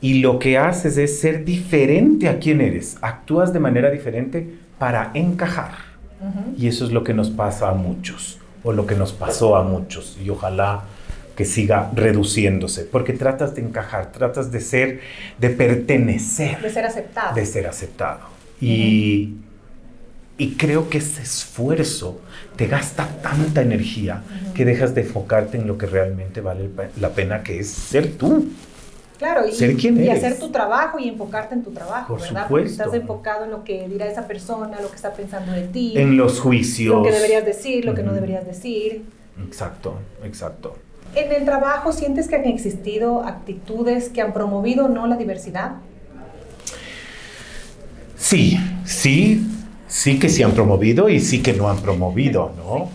y 0.00 0.14
lo 0.20 0.38
que 0.40 0.58
haces 0.58 0.98
es 0.98 1.20
ser 1.20 1.44
diferente 1.44 2.28
a 2.28 2.38
quien 2.40 2.60
eres, 2.60 2.96
actúas 3.00 3.52
de 3.52 3.60
manera 3.60 3.90
diferente 3.90 4.54
para 4.78 5.12
encajar 5.14 5.72
Ujú. 6.20 6.54
y 6.58 6.66
eso 6.66 6.84
es 6.84 6.90
lo 6.90 7.04
que 7.04 7.14
nos 7.14 7.30
pasa 7.30 7.68
a 7.68 7.74
muchos 7.74 8.38
o 8.64 8.72
lo 8.72 8.86
que 8.86 8.96
nos 8.96 9.12
pasó 9.12 9.54
a 9.56 9.62
muchos 9.62 10.18
y 10.24 10.28
ojalá 10.30 10.82
que 11.36 11.44
siga 11.44 11.90
reduciéndose 11.94 12.82
porque 12.84 13.12
tratas 13.12 13.54
de 13.54 13.62
encajar, 13.62 14.10
tratas 14.10 14.50
de 14.50 14.60
ser, 14.60 15.00
de 15.38 15.48
pertenecer, 15.50 16.60
De 16.60 16.70
ser 16.70 16.84
aceptado. 16.86 17.34
de 17.36 17.46
ser 17.46 17.66
aceptado 17.68 18.20
y, 18.60 19.34
y 20.42 20.56
creo 20.56 20.88
que 20.90 20.98
ese 20.98 21.22
esfuerzo 21.22 22.20
te 22.56 22.66
gasta 22.66 23.06
tanta 23.22 23.62
energía 23.62 24.22
que 24.54 24.64
dejas 24.64 24.92
de 24.92 25.02
enfocarte 25.02 25.56
en 25.56 25.68
lo 25.68 25.78
que 25.78 25.86
realmente 25.86 26.40
vale 26.40 26.68
la 27.00 27.10
pena, 27.10 27.44
que 27.44 27.60
es 27.60 27.68
ser 27.70 28.14
tú. 28.16 28.48
Claro, 29.18 29.46
y, 29.46 29.52
Ser 29.52 29.76
quien 29.76 29.96
y 30.02 30.08
eres. 30.08 30.24
hacer 30.24 30.40
tu 30.40 30.50
trabajo 30.50 30.98
y 30.98 31.06
enfocarte 31.08 31.54
en 31.54 31.62
tu 31.62 31.70
trabajo, 31.70 32.14
Por 32.14 32.20
¿verdad? 32.22 32.46
Porque 32.48 32.68
supuesto. 32.68 32.82
estás 32.82 33.00
enfocado 33.00 33.44
en 33.44 33.52
lo 33.52 33.62
que 33.62 33.86
dirá 33.88 34.06
esa 34.10 34.26
persona, 34.26 34.80
lo 34.80 34.88
que 34.90 34.96
está 34.96 35.12
pensando 35.12 35.52
de 35.52 35.62
ti, 35.68 35.92
En 35.96 36.16
los 36.16 36.40
juicios. 36.40 36.96
lo 36.96 37.04
que 37.04 37.12
deberías 37.12 37.44
decir, 37.46 37.84
lo 37.84 37.94
que 37.94 38.02
no 38.02 38.12
deberías 38.14 38.44
decir. 38.44 39.04
Exacto, 39.46 39.94
exacto. 40.24 40.76
¿En 41.14 41.30
el 41.30 41.44
trabajo 41.44 41.92
sientes 41.92 42.26
que 42.26 42.34
han 42.34 42.46
existido 42.46 43.22
actitudes 43.22 44.08
que 44.08 44.22
han 44.22 44.32
promovido 44.32 44.88
no 44.88 45.06
la 45.06 45.16
diversidad? 45.16 45.74
Sí, 48.16 48.58
sí, 48.84 49.46
sí 49.92 50.18
que 50.18 50.30
sí 50.30 50.42
han 50.42 50.52
promovido 50.52 51.10
y 51.10 51.20
sí 51.20 51.42
que 51.42 51.52
no 51.52 51.68
han 51.68 51.76
promovido, 51.76 52.54
¿no? 52.56 52.90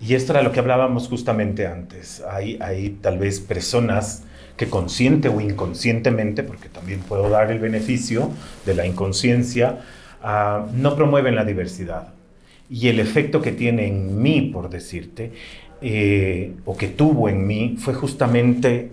Y 0.00 0.14
esto 0.14 0.32
era 0.32 0.42
lo 0.42 0.50
que 0.50 0.60
hablábamos 0.60 1.08
justamente 1.08 1.66
antes. 1.66 2.22
Hay, 2.30 2.56
hay 2.62 2.96
tal 3.02 3.18
vez 3.18 3.40
personas 3.40 4.22
que 4.56 4.70
consciente 4.70 5.28
o 5.28 5.42
inconscientemente, 5.42 6.42
porque 6.42 6.70
también 6.70 7.00
puedo 7.00 7.28
dar 7.28 7.52
el 7.52 7.58
beneficio 7.58 8.30
de 8.64 8.74
la 8.74 8.86
inconsciencia, 8.86 9.80
ah, 10.22 10.66
no 10.72 10.96
promueven 10.96 11.34
la 11.34 11.44
diversidad. 11.44 12.14
Y 12.70 12.88
el 12.88 12.98
efecto 12.98 13.42
que 13.42 13.52
tiene 13.52 13.86
en 13.88 14.22
mí, 14.22 14.40
por 14.52 14.70
decirte, 14.70 15.32
eh, 15.82 16.54
o 16.64 16.78
que 16.78 16.88
tuvo 16.88 17.28
en 17.28 17.46
mí, 17.46 17.76
fue 17.78 17.92
justamente 17.92 18.90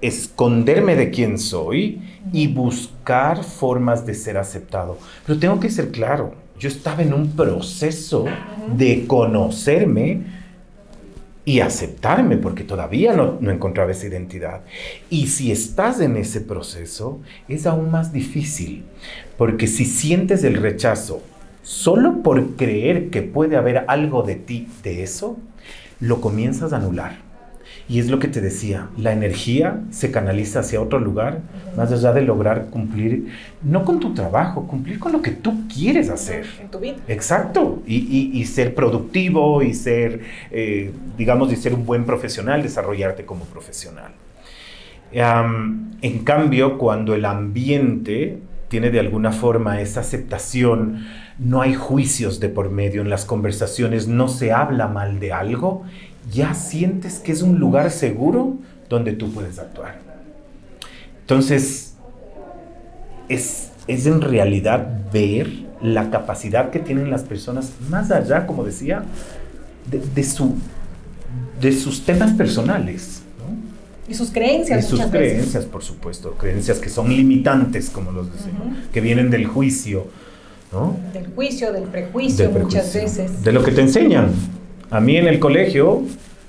esconderme 0.00 0.96
de 0.96 1.10
quién 1.10 1.38
soy 1.38 2.00
y 2.32 2.48
buscar 2.48 3.44
formas 3.44 4.06
de 4.06 4.14
ser 4.14 4.38
aceptado. 4.38 4.98
Pero 5.26 5.38
tengo 5.38 5.60
que 5.60 5.70
ser 5.70 5.90
claro, 5.90 6.34
yo 6.58 6.68
estaba 6.68 7.02
en 7.02 7.12
un 7.12 7.30
proceso 7.32 8.24
de 8.76 9.06
conocerme 9.06 10.38
y 11.44 11.60
aceptarme, 11.60 12.36
porque 12.36 12.62
todavía 12.62 13.14
no, 13.14 13.38
no 13.40 13.50
encontraba 13.50 13.92
esa 13.92 14.06
identidad. 14.06 14.62
Y 15.08 15.28
si 15.28 15.50
estás 15.50 16.00
en 16.00 16.16
ese 16.16 16.42
proceso, 16.42 17.20
es 17.48 17.66
aún 17.66 17.90
más 17.90 18.12
difícil, 18.12 18.84
porque 19.38 19.66
si 19.66 19.86
sientes 19.86 20.44
el 20.44 20.56
rechazo 20.56 21.22
solo 21.62 22.22
por 22.22 22.56
creer 22.56 23.08
que 23.10 23.22
puede 23.22 23.56
haber 23.56 23.84
algo 23.88 24.22
de 24.22 24.34
ti 24.34 24.68
de 24.82 25.02
eso, 25.02 25.38
lo 26.00 26.20
comienzas 26.20 26.72
a 26.72 26.76
anular. 26.76 27.27
Y 27.88 28.00
es 28.00 28.10
lo 28.10 28.18
que 28.18 28.28
te 28.28 28.42
decía, 28.42 28.88
la 28.98 29.12
energía 29.12 29.80
se 29.90 30.10
canaliza 30.10 30.60
hacia 30.60 30.80
otro 30.82 30.98
lugar, 31.00 31.40
más 31.74 31.90
allá 31.90 32.12
de 32.12 32.20
lograr 32.20 32.66
cumplir, 32.66 33.28
no 33.62 33.84
con 33.84 33.98
tu 33.98 34.12
trabajo, 34.12 34.66
cumplir 34.66 34.98
con 34.98 35.12
lo 35.12 35.22
que 35.22 35.30
tú 35.30 35.66
quieres 35.74 36.10
hacer. 36.10 36.44
En 36.60 36.68
tu 36.68 36.80
vida. 36.80 36.96
Exacto, 37.08 37.82
y, 37.86 37.96
y- 37.96 38.38
y 38.38 38.44
ser 38.44 38.74
productivo 38.74 39.62
y 39.62 39.72
ser, 39.72 40.20
eh, 40.50 40.90
digamos, 41.16 41.50
y 41.50 41.56
ser 41.56 41.72
un 41.72 41.86
buen 41.86 42.04
profesional, 42.04 42.62
desarrollarte 42.62 43.24
como 43.24 43.44
profesional. 43.46 44.12
En 45.10 46.18
cambio, 46.24 46.76
cuando 46.78 47.14
el 47.14 47.24
ambiente 47.24 48.38
tiene 48.68 48.90
de 48.90 49.00
alguna 49.00 49.32
forma 49.32 49.80
esa 49.80 50.00
aceptación, 50.00 51.06
no 51.38 51.62
hay 51.62 51.72
juicios 51.74 52.38
de 52.40 52.50
por 52.50 52.70
medio 52.70 53.00
en 53.00 53.08
las 53.08 53.24
conversaciones, 53.24 54.08
no 54.08 54.28
se 54.28 54.52
habla 54.52 54.88
mal 54.88 55.20
de 55.20 55.32
algo, 55.32 55.84
ya 56.32 56.54
sientes 56.54 57.18
que 57.20 57.32
es 57.32 57.42
un 57.42 57.58
lugar 57.58 57.90
seguro 57.90 58.56
donde 58.88 59.12
tú 59.12 59.30
puedes 59.32 59.58
actuar. 59.58 59.98
Entonces, 61.20 61.94
es, 63.28 63.70
es 63.86 64.06
en 64.06 64.20
realidad 64.20 64.86
ver 65.12 65.50
la 65.82 66.10
capacidad 66.10 66.70
que 66.70 66.78
tienen 66.78 67.10
las 67.10 67.22
personas 67.22 67.72
más 67.88 68.10
allá, 68.10 68.46
como 68.46 68.64
decía, 68.64 69.04
de, 69.90 70.00
de 70.00 70.24
su, 70.24 70.54
de 71.60 71.72
sus 71.72 72.04
temas 72.04 72.32
personales. 72.32 73.22
Y 74.08 74.14
sus 74.14 74.30
creencias 74.30 74.82
De 74.82 74.88
sus 74.88 74.98
veces. 75.00 75.12
creencias, 75.12 75.64
por 75.66 75.82
supuesto, 75.84 76.32
creencias 76.32 76.78
que 76.78 76.88
son 76.88 77.10
limitantes, 77.10 77.90
como 77.90 78.10
los 78.10 78.32
decimos, 78.32 78.68
que 78.90 79.02
vienen 79.02 79.28
del 79.28 79.46
juicio, 79.46 80.06
¿no? 80.72 80.96
Del 81.12 81.26
juicio, 81.34 81.72
del 81.72 81.84
prejuicio 81.84 82.48
Del 82.48 82.62
muchas 82.62 82.94
veces. 82.94 83.44
De 83.44 83.52
lo 83.52 83.62
que 83.62 83.70
te 83.70 83.82
enseñan. 83.82 84.30
A 84.90 85.00
mí 85.00 85.16
en 85.16 85.28
el 85.28 85.38
colegio 85.38 86.02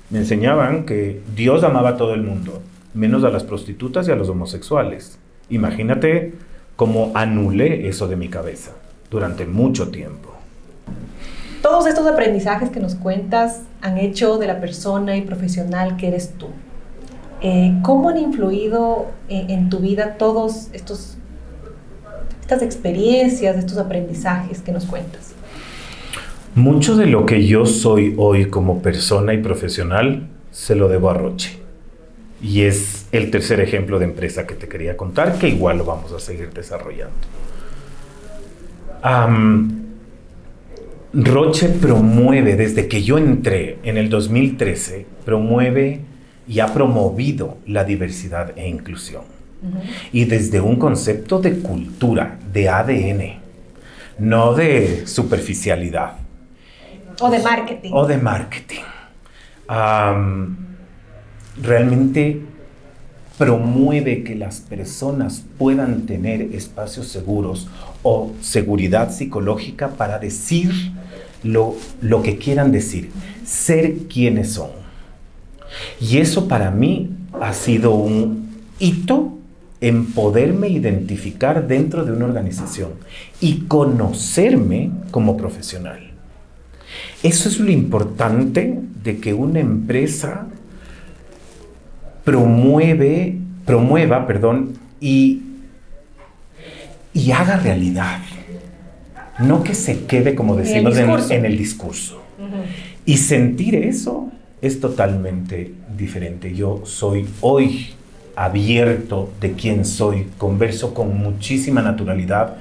me 0.08 0.20
enseñaban 0.20 0.86
que 0.86 1.20
Dios 1.36 1.62
amaba 1.62 1.90
a 1.90 1.96
todo 1.98 2.14
el 2.14 2.22
mundo, 2.22 2.62
menos 2.94 3.22
a 3.24 3.28
las 3.28 3.44
prostitutas 3.44 4.08
y 4.08 4.12
a 4.12 4.16
los 4.16 4.30
homosexuales. 4.30 5.18
Imagínate 5.50 6.32
cómo 6.74 7.12
anulé 7.14 7.88
eso 7.88 8.08
de 8.08 8.16
mi 8.16 8.28
cabeza 8.28 8.72
durante 9.10 9.44
mucho 9.44 9.90
tiempo. 9.90 10.30
Todos 11.60 11.86
estos 11.86 12.06
aprendizajes 12.06 12.70
que 12.70 12.80
nos 12.80 12.94
cuentas 12.94 13.60
han 13.82 13.98
hecho 13.98 14.38
de 14.38 14.46
la 14.46 14.58
persona 14.58 15.18
y 15.18 15.20
profesional 15.20 15.98
que 15.98 16.08
eres 16.08 16.32
tú. 16.38 16.46
Eh, 17.42 17.78
¿Cómo 17.82 18.08
han 18.08 18.16
influido 18.16 19.08
en, 19.28 19.50
en 19.50 19.68
tu 19.68 19.80
vida 19.80 20.16
todos 20.16 20.68
estos 20.72 21.18
estas 22.40 22.62
experiencias, 22.62 23.56
estos 23.56 23.78
aprendizajes 23.78 24.60
que 24.62 24.72
nos 24.72 24.86
cuentas? 24.86 25.29
Mucho 26.56 26.96
de 26.96 27.06
lo 27.06 27.26
que 27.26 27.46
yo 27.46 27.64
soy 27.64 28.14
hoy 28.16 28.46
como 28.46 28.82
persona 28.82 29.32
y 29.34 29.38
profesional 29.38 30.28
se 30.50 30.74
lo 30.74 30.88
debo 30.88 31.10
a 31.10 31.14
Roche. 31.14 31.56
Y 32.42 32.62
es 32.62 33.06
el 33.12 33.30
tercer 33.30 33.60
ejemplo 33.60 34.00
de 34.00 34.06
empresa 34.06 34.48
que 34.48 34.54
te 34.54 34.66
quería 34.66 34.96
contar, 34.96 35.38
que 35.38 35.48
igual 35.48 35.78
lo 35.78 35.84
vamos 35.84 36.12
a 36.12 36.18
seguir 36.18 36.50
desarrollando. 36.52 37.14
Roche 41.12 41.68
promueve, 41.68 42.56
desde 42.56 42.88
que 42.88 43.04
yo 43.04 43.18
entré 43.18 43.78
en 43.84 43.96
el 43.96 44.10
2013, 44.10 45.06
promueve 45.24 46.00
y 46.48 46.58
ha 46.58 46.74
promovido 46.74 47.58
la 47.64 47.84
diversidad 47.84 48.58
e 48.58 48.68
inclusión. 48.68 49.22
Y 50.12 50.24
desde 50.24 50.60
un 50.60 50.76
concepto 50.76 51.40
de 51.40 51.60
cultura, 51.60 52.40
de 52.52 52.68
ADN, 52.68 53.40
no 54.18 54.54
de 54.54 55.06
superficialidad 55.06 56.14
O 57.20 57.30
de 57.30 57.38
marketing. 57.38 57.90
o 57.92 58.06
de 58.06 58.16
marketing. 58.16 58.82
Realmente 61.60 62.40
promueve 63.36 64.22
que 64.22 64.34
las 64.34 64.60
personas 64.60 65.44
puedan 65.58 66.06
tener 66.06 66.42
espacios 66.54 67.08
seguros 67.08 67.68
o 68.02 68.32
seguridad 68.40 69.10
psicológica 69.12 69.88
para 69.90 70.18
decir 70.18 70.92
lo, 71.42 71.74
lo 72.02 72.22
que 72.22 72.36
quieran 72.36 72.70
decir, 72.70 73.10
ser 73.44 74.06
quienes 74.08 74.52
son. 74.52 74.70
Y 76.00 76.18
eso 76.18 76.48
para 76.48 76.70
mí 76.70 77.10
ha 77.40 77.52
sido 77.54 77.94
un 77.94 78.50
hito 78.78 79.38
en 79.80 80.12
poderme 80.12 80.68
identificar 80.68 81.66
dentro 81.66 82.04
de 82.04 82.12
una 82.12 82.26
organización 82.26 82.90
y 83.40 83.60
conocerme 83.60 84.90
como 85.10 85.36
profesional. 85.36 86.09
Eso 87.22 87.48
es 87.48 87.58
lo 87.58 87.70
importante 87.70 88.78
de 89.02 89.18
que 89.18 89.34
una 89.34 89.60
empresa 89.60 90.46
promueve, 92.24 93.36
promueva, 93.66 94.26
perdón, 94.26 94.78
y, 95.00 95.42
y 97.12 97.30
haga 97.32 97.56
realidad. 97.56 98.20
No 99.38 99.62
que 99.62 99.74
se 99.74 100.04
quede, 100.04 100.34
como 100.34 100.56
decimos, 100.56 100.96
en, 100.96 101.06
discurso. 101.06 101.34
en 101.34 101.44
el 101.44 101.58
discurso. 101.58 102.22
Y 103.04 103.16
sentir 103.18 103.74
eso 103.74 104.30
es 104.62 104.80
totalmente 104.80 105.72
diferente. 105.96 106.54
Yo 106.54 106.82
soy 106.84 107.26
hoy 107.40 107.94
abierto 108.36 109.30
de 109.40 109.52
quién 109.52 109.84
soy, 109.84 110.26
converso 110.38 110.94
con 110.94 111.18
muchísima 111.18 111.82
naturalidad 111.82 112.56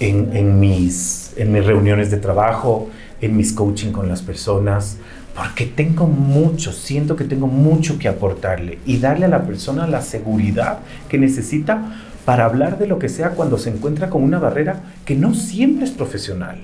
en, 0.00 0.36
en 0.36 0.60
mis, 0.60 1.32
en 1.36 1.52
mis 1.52 1.64
reuniones 1.64 2.10
de 2.10 2.18
trabajo, 2.18 2.90
en 3.22 3.36
mis 3.36 3.52
coaching 3.52 3.92
con 3.92 4.08
las 4.08 4.20
personas, 4.20 4.98
porque 5.34 5.64
tengo 5.64 6.06
mucho, 6.06 6.72
siento 6.72 7.16
que 7.16 7.24
tengo 7.24 7.46
mucho 7.46 7.98
que 7.98 8.08
aportarle 8.08 8.78
y 8.84 8.98
darle 8.98 9.24
a 9.24 9.28
la 9.28 9.44
persona 9.44 9.86
la 9.86 10.02
seguridad 10.02 10.80
que 11.08 11.16
necesita 11.16 11.96
para 12.26 12.44
hablar 12.44 12.78
de 12.78 12.86
lo 12.86 12.98
que 12.98 13.08
sea 13.08 13.30
cuando 13.30 13.56
se 13.56 13.70
encuentra 13.70 14.10
con 14.10 14.22
una 14.22 14.38
barrera 14.38 14.80
que 15.06 15.14
no 15.14 15.34
siempre 15.34 15.84
es 15.84 15.90
profesional. 15.90 16.58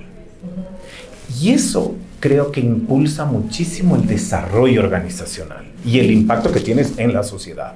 Y 1.41 1.49
eso 1.49 1.95
creo 2.19 2.51
que 2.51 2.59
impulsa 2.59 3.25
muchísimo 3.25 3.95
el 3.95 4.05
desarrollo 4.05 4.81
organizacional 4.81 5.65
y 5.85 5.99
el 5.99 6.11
impacto 6.11 6.51
que 6.51 6.59
tienes 6.59 6.97
en 6.97 7.13
la 7.13 7.23
sociedad. 7.23 7.73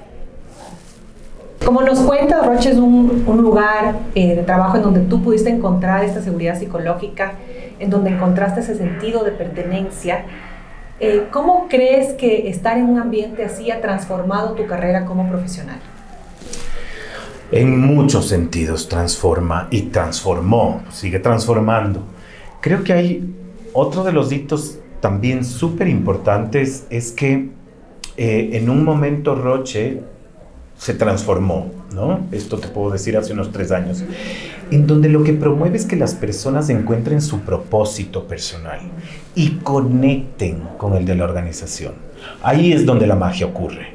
Como 1.64 1.80
nos 1.80 2.00
cuenta, 2.00 2.42
Roche 2.42 2.72
es 2.72 2.76
un, 2.76 3.24
lugar 3.26 3.96
eh, 4.14 4.36
de 4.36 4.42
trabajo 4.42 4.76
en 4.76 4.82
donde 4.82 5.00
tú 5.00 5.22
pudiste 5.22 5.48
encontrar 5.48 6.04
esta 6.04 6.20
seguridad 6.20 6.58
psicológica, 6.58 7.34
en 7.78 7.90
donde 7.90 8.10
encontraste 8.10 8.60
ese 8.60 8.76
sentido 8.76 9.24
de 9.24 9.32
pertenencia. 9.32 10.24
Eh, 11.00 11.26
¿Cómo 11.32 11.66
crees 11.68 12.14
que 12.14 12.48
estar 12.48 12.78
en 12.78 12.86
un 12.86 12.98
ambiente 12.98 13.44
así 13.44 13.70
ha 13.70 13.80
transformado 13.80 14.54
tu 14.54 14.66
carrera 14.66 15.04
como 15.04 15.28
profesional? 15.28 15.78
En 17.50 17.78
muchos 17.80 18.28
sentidos 18.28 18.88
transforma 18.88 19.68
y 19.70 19.82
transformó, 19.82 20.82
sigue 20.90 21.18
transformando. 21.18 22.02
Creo 22.60 22.82
que 22.82 22.92
hay 22.92 23.34
otro 23.72 24.04
de 24.04 24.12
los 24.12 24.32
hitos 24.32 24.78
también 25.00 25.44
súper 25.44 25.88
importantes 25.88 26.86
es 26.88 27.12
que 27.12 27.50
eh, 28.16 28.50
en 28.52 28.70
un 28.70 28.84
momento 28.84 29.34
Roche 29.34 30.00
se 30.78 30.94
transformó, 30.94 31.70
¿no? 31.92 32.20
Esto 32.32 32.58
te 32.58 32.68
puedo 32.68 32.90
decir 32.90 33.16
hace 33.16 33.32
unos 33.32 33.52
tres 33.52 33.70
años, 33.70 34.02
en 34.70 34.86
donde 34.86 35.08
lo 35.08 35.22
que 35.24 35.32
promueve 35.32 35.76
es 35.76 35.86
que 35.86 35.96
las 35.96 36.14
personas 36.14 36.68
encuentren 36.70 37.20
su 37.20 37.40
propósito 37.40 38.24
personal 38.24 38.80
y 39.34 39.56
conecten 39.56 40.62
con 40.78 40.94
el 40.96 41.04
de 41.04 41.14
la 41.14 41.24
organización. 41.24 41.94
Ahí 42.42 42.72
es 42.72 42.86
donde 42.86 43.06
la 43.06 43.16
magia 43.16 43.46
ocurre. 43.46 43.94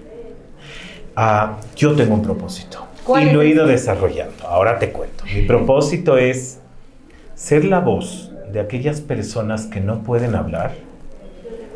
Ah, 1.15 1.57
yo 1.75 1.95
tengo 1.95 2.15
un 2.15 2.21
propósito 2.21 2.89
y 3.19 3.31
lo 3.31 3.41
he 3.41 3.49
ido 3.49 3.65
desarrollando. 3.65 4.47
Ahora 4.47 4.77
te 4.79 4.91
cuento. 4.91 5.23
Mi 5.33 5.41
propósito 5.43 6.17
es 6.17 6.59
ser 7.35 7.65
la 7.65 7.79
voz 7.79 8.31
de 8.51 8.59
aquellas 8.59 9.01
personas 9.01 9.65
que 9.65 9.79
no 9.79 10.03
pueden 10.03 10.35
hablar 10.35 10.73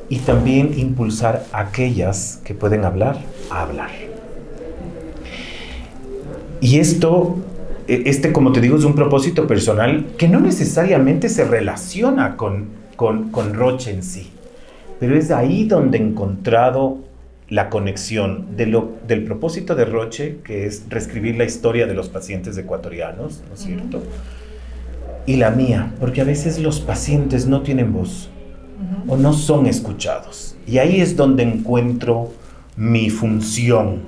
y 0.09 0.19
también 0.19 0.77
impulsar 0.77 1.45
a 1.51 1.61
aquellas 1.61 2.41
que 2.43 2.53
pueden 2.53 2.85
hablar 2.85 3.17
a 3.49 3.63
hablar. 3.63 3.89
Y 6.61 6.79
esto, 6.79 7.37
este 7.87 8.31
como 8.31 8.51
te 8.51 8.61
digo, 8.61 8.77
es 8.77 8.83
un 8.83 8.95
propósito 8.95 9.47
personal 9.47 10.05
que 10.17 10.27
no 10.27 10.39
necesariamente 10.39 11.29
se 11.29 11.43
relaciona 11.43 12.37
con, 12.37 12.67
con, 12.95 13.53
Roche 13.53 13.91
en 13.91 14.03
sí, 14.03 14.31
pero 14.99 15.17
es 15.17 15.31
ahí 15.31 15.65
donde 15.65 15.97
he 15.97 16.01
encontrado 16.01 16.99
la 17.49 17.69
conexión 17.69 18.55
de 18.55 18.67
lo, 18.67 18.93
del 19.07 19.23
propósito 19.23 19.75
de 19.75 19.85
Roche, 19.85 20.37
que 20.43 20.65
es 20.65 20.85
reescribir 20.89 21.35
la 21.35 21.43
historia 21.43 21.85
de 21.85 21.93
los 21.93 22.09
pacientes 22.09 22.57
ecuatorianos, 22.57 23.43
¿no 23.47 23.53
es 23.53 23.59
cierto? 23.59 24.01
Y 25.25 25.35
la 25.35 25.51
mía, 25.51 25.93
porque 25.99 26.21
a 26.21 26.25
veces 26.25 26.59
los 26.59 26.79
pacientes 26.79 27.45
no 27.45 27.61
tienen 27.61 27.93
voz 27.93 28.29
o 29.07 29.17
no 29.17 29.33
son 29.33 29.67
escuchados. 29.67 30.55
Y 30.67 30.77
ahí 30.77 31.01
es 31.01 31.15
donde 31.15 31.43
encuentro 31.43 32.31
mi 32.75 33.09
función 33.09 34.01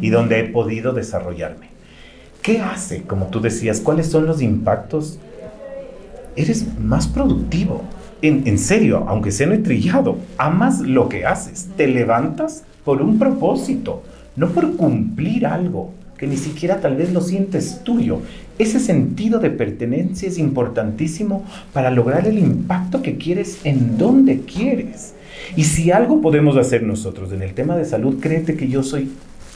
y 0.00 0.10
donde 0.10 0.40
he 0.40 0.44
podido 0.44 0.92
desarrollarme. 0.92 1.73
¿Qué 2.44 2.60
hace? 2.60 3.04
Como 3.04 3.28
tú 3.28 3.40
decías, 3.40 3.80
¿cuáles 3.80 4.08
son 4.08 4.26
los 4.26 4.42
impactos? 4.42 5.18
Eres 6.36 6.78
más 6.78 7.08
productivo. 7.08 7.80
En, 8.20 8.58
serio, 8.58 9.06
aunque 9.08 9.30
sea 9.30 9.46
no 9.46 9.58
trillado, 9.62 10.18
amas 10.36 10.80
lo 10.80 11.08
que 11.08 11.24
haces. 11.24 11.70
Te 11.78 11.86
levantas 11.86 12.64
por 12.84 13.00
un 13.00 13.18
propósito, 13.18 14.02
no 14.36 14.50
por 14.50 14.76
cumplir 14.76 15.46
algo 15.46 15.92
que 16.18 16.26
ni 16.26 16.36
siquiera 16.36 16.82
tal 16.82 16.96
vez 16.96 17.14
lo 17.14 17.22
sientes 17.22 17.80
tuyo. 17.82 18.18
Ese 18.58 18.78
sentido 18.78 19.40
de 19.40 19.48
pertenencia 19.48 20.28
es 20.28 20.36
importantísimo 20.36 21.46
para 21.72 21.90
lograr 21.90 22.26
el 22.26 22.38
impacto 22.38 23.00
que 23.00 23.16
quieres 23.16 23.60
en 23.64 23.96
donde 23.96 24.40
quieres. 24.40 25.14
Y 25.56 25.64
si 25.64 25.92
algo 25.92 26.20
podemos 26.20 26.58
hacer 26.58 26.82
nosotros 26.82 27.32
en 27.32 27.40
el 27.40 27.54
tema 27.54 27.74
de 27.74 27.86
salud, 27.86 28.18
créete 28.20 28.54
que 28.54 28.68
yo 28.68 28.82
soy 28.82 29.08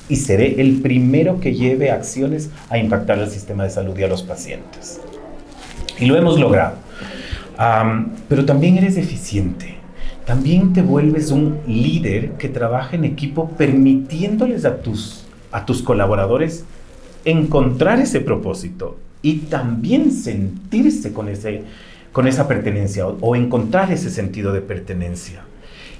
y 0.08 0.16
seré 0.16 0.60
el 0.60 0.80
primero 0.80 1.40
que 1.40 1.54
lleve 1.54 1.90
acciones 1.90 2.50
a 2.70 2.78
impactar 2.78 3.18
al 3.18 3.30
sistema 3.30 3.64
de 3.64 3.70
salud 3.70 3.96
y 3.98 4.04
a 4.04 4.08
los 4.08 4.22
pacientes. 4.22 5.00
Y 5.98 6.06
lo 6.06 6.16
hemos 6.16 6.38
logrado. 6.38 6.76
pero 8.28 8.44
también 8.44 8.78
eres 8.78 8.96
eficiente. 8.96 9.76
También 10.24 10.72
te 10.72 10.82
vuelves 10.82 11.30
un 11.30 11.58
líder 11.66 12.32
que 12.32 12.48
trabaja 12.48 12.96
en 12.96 13.04
equipo 13.04 13.50
permitiéndoles 13.50 14.64
a 14.64 14.82
tus, 14.82 15.24
a 15.50 15.64
tus 15.64 15.82
colaboradores 15.82 16.64
encontrar 17.24 17.98
ese 17.98 18.20
propósito 18.20 18.98
y 19.22 19.38
también 19.38 20.12
sentirse 20.12 21.12
con, 21.12 21.28
ese, 21.28 21.62
con 22.12 22.26
esa 22.26 22.46
pertenencia 22.46 23.06
o 23.06 23.36
encontrar 23.36 23.90
ese 23.90 24.10
sentido 24.10 24.52
de 24.52 24.60
pertenencia. 24.60 25.42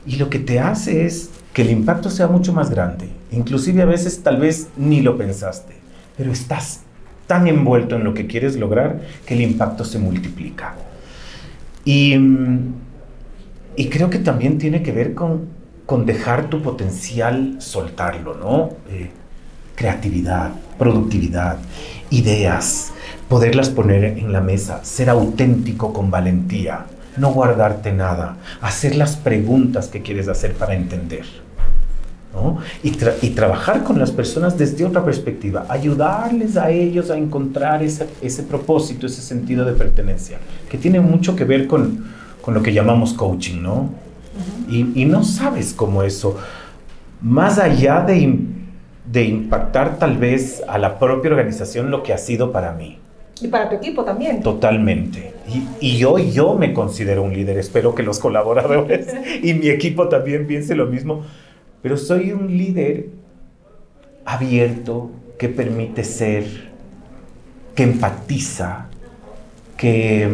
Y 0.06 0.16
lo 0.16 0.30
que 0.30 0.38
te 0.38 0.60
hace 0.60 1.06
es 1.06 1.30
que 1.52 1.62
el 1.62 1.70
impacto 1.70 2.10
sea 2.10 2.26
mucho 2.26 2.52
más 2.52 2.70
grande. 2.70 3.08
Inclusive 3.32 3.82
a 3.82 3.86
veces 3.86 4.22
tal 4.22 4.38
vez 4.38 4.68
ni 4.76 5.00
lo 5.00 5.16
pensaste, 5.16 5.74
pero 6.16 6.32
estás 6.32 6.80
tan 7.26 7.46
envuelto 7.46 7.96
en 7.96 8.04
lo 8.04 8.14
que 8.14 8.26
quieres 8.26 8.56
lograr 8.56 9.00
que 9.26 9.34
el 9.34 9.42
impacto 9.42 9.84
se 9.84 9.98
multiplica. 9.98 10.74
Y, 11.84 12.16
y 13.76 13.88
creo 13.88 14.10
que 14.10 14.18
también 14.18 14.58
tiene 14.58 14.82
que 14.82 14.92
ver 14.92 15.14
con, 15.14 15.46
con 15.86 16.06
dejar 16.06 16.50
tu 16.50 16.62
potencial 16.62 17.56
soltarlo, 17.60 18.34
¿no? 18.34 18.70
Eh, 18.90 19.10
creatividad, 19.74 20.50
productividad, 20.78 21.58
ideas, 22.10 22.92
poderlas 23.28 23.70
poner 23.70 24.04
en 24.04 24.32
la 24.32 24.40
mesa, 24.40 24.84
ser 24.84 25.08
auténtico 25.08 25.92
con 25.92 26.10
valentía, 26.10 26.86
no 27.18 27.32
guardarte 27.32 27.92
nada, 27.92 28.36
hacer 28.60 28.96
las 28.96 29.16
preguntas 29.16 29.88
que 29.88 30.02
quieres 30.02 30.28
hacer 30.28 30.54
para 30.54 30.74
entender. 30.74 31.24
Y, 32.82 33.30
trabajar 33.30 33.82
con 33.82 33.98
las 33.98 34.10
personas 34.12 34.56
desde 34.56 34.84
otra 34.84 35.04
perspectiva, 35.04 35.66
ayudarles 35.68 36.56
a 36.56 36.70
ellos 36.70 37.10
a 37.10 37.16
encontrar 37.16 37.82
ese, 37.82 38.42
propósito, 38.44 39.06
ese 39.06 39.22
sentido 39.22 39.64
de 39.64 39.72
pertenencia, 39.72 40.38
que 40.70 40.78
tiene 40.78 41.00
mucho 41.00 41.34
que 41.34 41.44
ver 41.44 41.66
con, 41.66 42.04
lo 42.46 42.62
que 42.62 42.72
llamamos 42.72 43.12
coaching, 43.12 43.60
¿no? 43.60 43.90
y, 44.70 45.04
no 45.04 45.24
sabes 45.24 45.74
cómo 45.74 46.02
eso, 46.02 46.36
más 47.20 47.58
allá 47.58 48.02
de, 48.02 48.38
de 49.10 49.24
impactar 49.24 49.98
tal 49.98 50.16
vez 50.16 50.62
a 50.68 50.78
la 50.78 50.98
propia 50.98 51.30
organización, 51.30 51.90
lo 51.90 52.02
que 52.02 52.12
ha 52.12 52.18
sido 52.18 52.52
para 52.52 52.72
mí. 52.72 52.98
Y 53.40 53.48
para 53.48 53.68
tu 53.68 53.76
equipo 53.76 54.04
también. 54.04 54.42
Totalmente. 54.42 55.34
Y, 55.80 55.96
y, 55.96 56.04
hoy 56.04 56.30
yo 56.32 56.54
me 56.54 56.72
considero 56.72 57.22
un 57.22 57.32
líder. 57.32 57.58
Espero 57.58 57.94
que 57.94 58.02
los 58.02 58.18
colaboradores 58.18 59.06
y 59.42 59.54
mi 59.54 59.68
equipo 59.68 60.08
también 60.08 60.46
piense 60.46 60.74
lo 60.74 60.86
mismo. 60.86 61.22
Pero 61.82 61.96
soy 61.96 62.32
un 62.32 62.48
líder 62.48 63.06
abierto, 64.24 65.10
que 65.38 65.48
permite 65.48 66.04
ser, 66.04 66.44
que 67.74 67.84
empatiza, 67.84 68.88
que, 69.76 70.28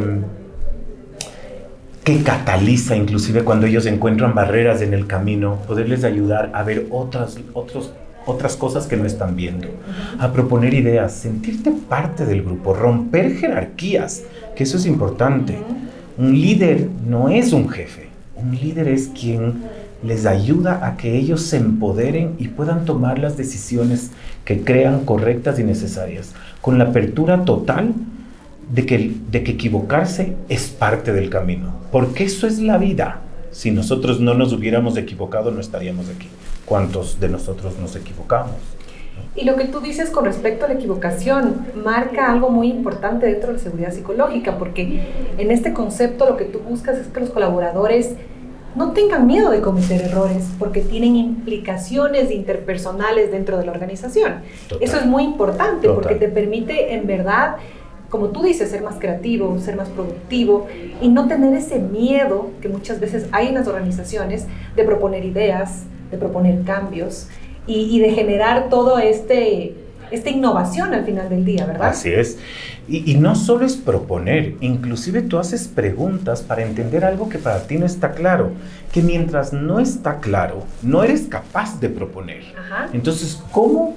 que 2.03 2.23
cataliza 2.23 2.97
inclusive 2.97 3.45
cuando 3.45 3.67
ellos 3.67 3.87
encuentran 3.87 4.35
barreras 4.35 4.81
en 4.81 4.95
el 4.95 5.07
camino, 5.07 5.61
poderles 5.69 6.05
ayudar 6.05 6.51
a 6.55 6.63
ver 6.63 6.87
otras, 6.91 7.39
otros 7.53 7.93
otras 8.27 8.57
cosas 8.57 8.87
que 8.87 8.97
no 8.97 9.05
están 9.05 9.37
viendo, 9.37 9.69
a 10.19 10.33
proponer 10.33 10.75
ideas, 10.75 11.13
sentirte 11.13 11.71
parte 11.71 12.25
del 12.27 12.43
grupo, 12.43 12.75
romper 12.75 13.37
jerarquías, 13.37 14.23
que 14.57 14.65
eso 14.65 14.77
es 14.77 14.87
importante. 14.87 15.57
Un 16.17 16.33
líder 16.33 16.89
no 17.07 17.29
es 17.29 17.53
un 17.53 17.69
jefe, 17.69 18.09
un 18.37 18.57
líder 18.57 18.89
es 18.89 19.09
quien 19.09 19.65
les 20.03 20.27
ayuda 20.27 20.87
a 20.87 20.97
que 20.97 21.17
ellos 21.17 21.43
se 21.43 21.57
empoderen 21.57 22.35
y 22.39 22.49
puedan 22.49 22.85
tomar 22.85 23.19
las 23.19 23.37
decisiones 23.37 24.11
que 24.45 24.63
crean 24.63 25.05
correctas 25.05 25.59
y 25.59 25.65
necesarias, 25.65 26.35
con 26.61 26.79
la 26.79 26.85
apertura 26.85 27.45
total 27.45 27.95
de 28.71 28.87
que, 28.87 29.15
de 29.31 29.43
que 29.43 29.53
equivocarse 29.53 30.35
es 30.49 30.69
parte 30.69 31.13
del 31.13 31.31
camino, 31.31 31.75
porque 31.91 32.25
eso 32.25 32.47
es 32.47 32.59
la 32.59 32.79
vida. 32.79 33.21
Si 33.51 33.71
nosotros 33.71 34.21
no 34.21 34.35
nos 34.35 34.53
hubiéramos 34.53 34.97
equivocado, 34.97 35.51
no 35.51 35.61
estaríamos 35.61 36.09
aquí 36.09 36.29
cuántos 36.65 37.21
de 37.21 37.29
nosotros 37.29 37.79
nos 37.79 37.97
equivocamos. 37.97 38.57
Y 39.37 39.45
lo 39.45 39.57
que 39.57 39.65
tú 39.65 39.81
dices 39.81 40.11
con 40.11 40.25
respecto 40.25 40.65
a 40.65 40.69
la 40.69 40.75
equivocación 40.75 41.67
marca 41.85 42.31
algo 42.33 42.51
muy 42.51 42.69
importante 42.69 43.27
dentro 43.27 43.49
de 43.49 43.55
la 43.55 43.63
seguridad 43.63 43.93
psicológica, 43.93 44.59
porque 44.59 45.03
en 45.39 45.51
este 45.51 45.73
concepto 45.73 46.29
lo 46.29 46.37
que 46.37 46.45
tú 46.45 46.61
buscas 46.61 46.99
es 46.99 47.09
que 47.09 47.21
los 47.21 47.31
colaboradores 47.31 48.15
no 48.75 48.93
tengan 48.93 49.27
miedo 49.27 49.51
de 49.51 49.61
cometer 49.61 50.03
errores, 50.03 50.51
porque 50.59 50.81
tienen 50.81 51.15
implicaciones 51.15 52.33
interpersonales 52.33 53.31
dentro 53.31 53.57
de 53.57 53.67
la 53.67 53.73
organización. 53.73 54.43
Eso 54.81 54.97
es 54.97 55.07
muy 55.07 55.23
importante, 55.23 55.89
porque 55.89 56.17
te 56.17 56.29
permite 56.29 56.95
en 56.95 57.07
verdad 57.07 57.57
como 58.15 58.29
tú 58.29 58.45
dices, 58.45 58.71
ser 58.71 58.81
más 58.81 58.95
creativo, 59.01 59.59
ser 59.59 59.75
más 59.75 59.89
productivo 59.89 60.69
y 61.03 61.09
no 61.09 61.27
tener 61.27 61.53
ese 61.53 61.81
miedo 61.81 62.51
que 62.61 62.69
muchas 62.69 63.01
veces 63.01 63.27
hay 63.33 63.49
en 63.49 63.55
las 63.55 63.67
organizaciones 63.67 64.47
de 64.77 64.85
proponer 64.85 65.25
ideas, 65.25 65.83
de 66.15 66.21
proponer 66.21 66.63
cambios 66.63 67.29
y, 67.67 67.99
de 67.99 68.11
generar 68.11 68.69
todo 68.69 68.99
este 68.99 69.75
esta 70.11 70.31
innovación 70.31 70.95
al 70.95 71.05
final 71.05 71.29
del 71.29 71.45
día, 71.45 71.67
¿verdad? 71.67 71.89
Así 71.89 72.11
es. 72.11 72.39
Y, 72.87 73.11
y, 73.11 73.17
no 73.17 73.35
solo 73.35 73.65
es 73.65 73.75
proponer, 73.75 74.55
inclusive 74.61 75.23
tú 75.23 75.39
haces 75.39 75.67
preguntas 75.67 76.43
para 76.43 76.63
entender 76.63 77.05
algo 77.05 77.29
que 77.29 77.39
para 77.39 77.67
ti 77.67 77.79
no 77.79 77.87
está 77.87 78.13
claro, 78.13 78.53
que 78.93 79.03
mientras 79.03 79.53
no 79.53 79.81
está 79.81 80.21
claro, 80.21 80.63
no 80.83 81.03
eres 81.03 81.23
capaz 81.23 81.81
de 81.81 81.89
proponer. 81.89 82.43
Ajá. 82.57 82.91
Entonces, 82.93 83.43
¿cómo 83.51 83.97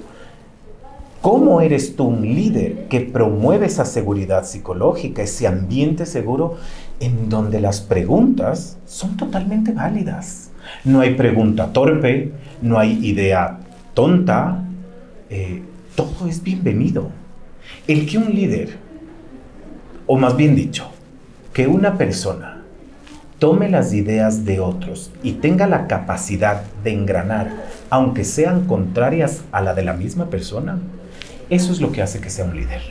¿Cómo 1.20 1.60
eres 1.60 1.96
tú 1.96 2.04
un 2.04 2.22
líder 2.22 2.86
que 2.86 3.00
promueve 3.00 3.66
esa 3.66 3.84
seguridad 3.84 4.44
psicológica, 4.44 5.22
ese 5.22 5.48
ambiente 5.48 6.06
seguro 6.06 6.58
en 7.00 7.28
donde 7.28 7.60
las 7.60 7.80
preguntas 7.80 8.76
son 8.86 9.16
totalmente 9.16 9.72
válidas? 9.72 10.47
No 10.84 11.00
hay 11.00 11.14
pregunta 11.14 11.72
torpe, 11.72 12.32
no 12.62 12.78
hay 12.78 12.98
idea 13.04 13.58
tonta, 13.94 14.64
eh, 15.30 15.62
todo 15.94 16.28
es 16.28 16.42
bienvenido. 16.42 17.10
El 17.86 18.06
que 18.06 18.18
un 18.18 18.34
líder, 18.34 18.76
o 20.06 20.16
más 20.16 20.36
bien 20.36 20.54
dicho, 20.54 20.90
que 21.52 21.66
una 21.66 21.98
persona 21.98 22.62
tome 23.38 23.68
las 23.68 23.92
ideas 23.92 24.44
de 24.44 24.60
otros 24.60 25.10
y 25.22 25.32
tenga 25.32 25.66
la 25.66 25.86
capacidad 25.86 26.62
de 26.82 26.92
engranar, 26.92 27.50
aunque 27.90 28.24
sean 28.24 28.66
contrarias 28.66 29.42
a 29.52 29.60
la 29.60 29.74
de 29.74 29.84
la 29.84 29.92
misma 29.92 30.26
persona, 30.26 30.78
eso 31.50 31.72
es 31.72 31.80
lo 31.80 31.92
que 31.92 32.02
hace 32.02 32.20
que 32.20 32.30
sea 32.30 32.44
un 32.44 32.56
líder. 32.56 32.82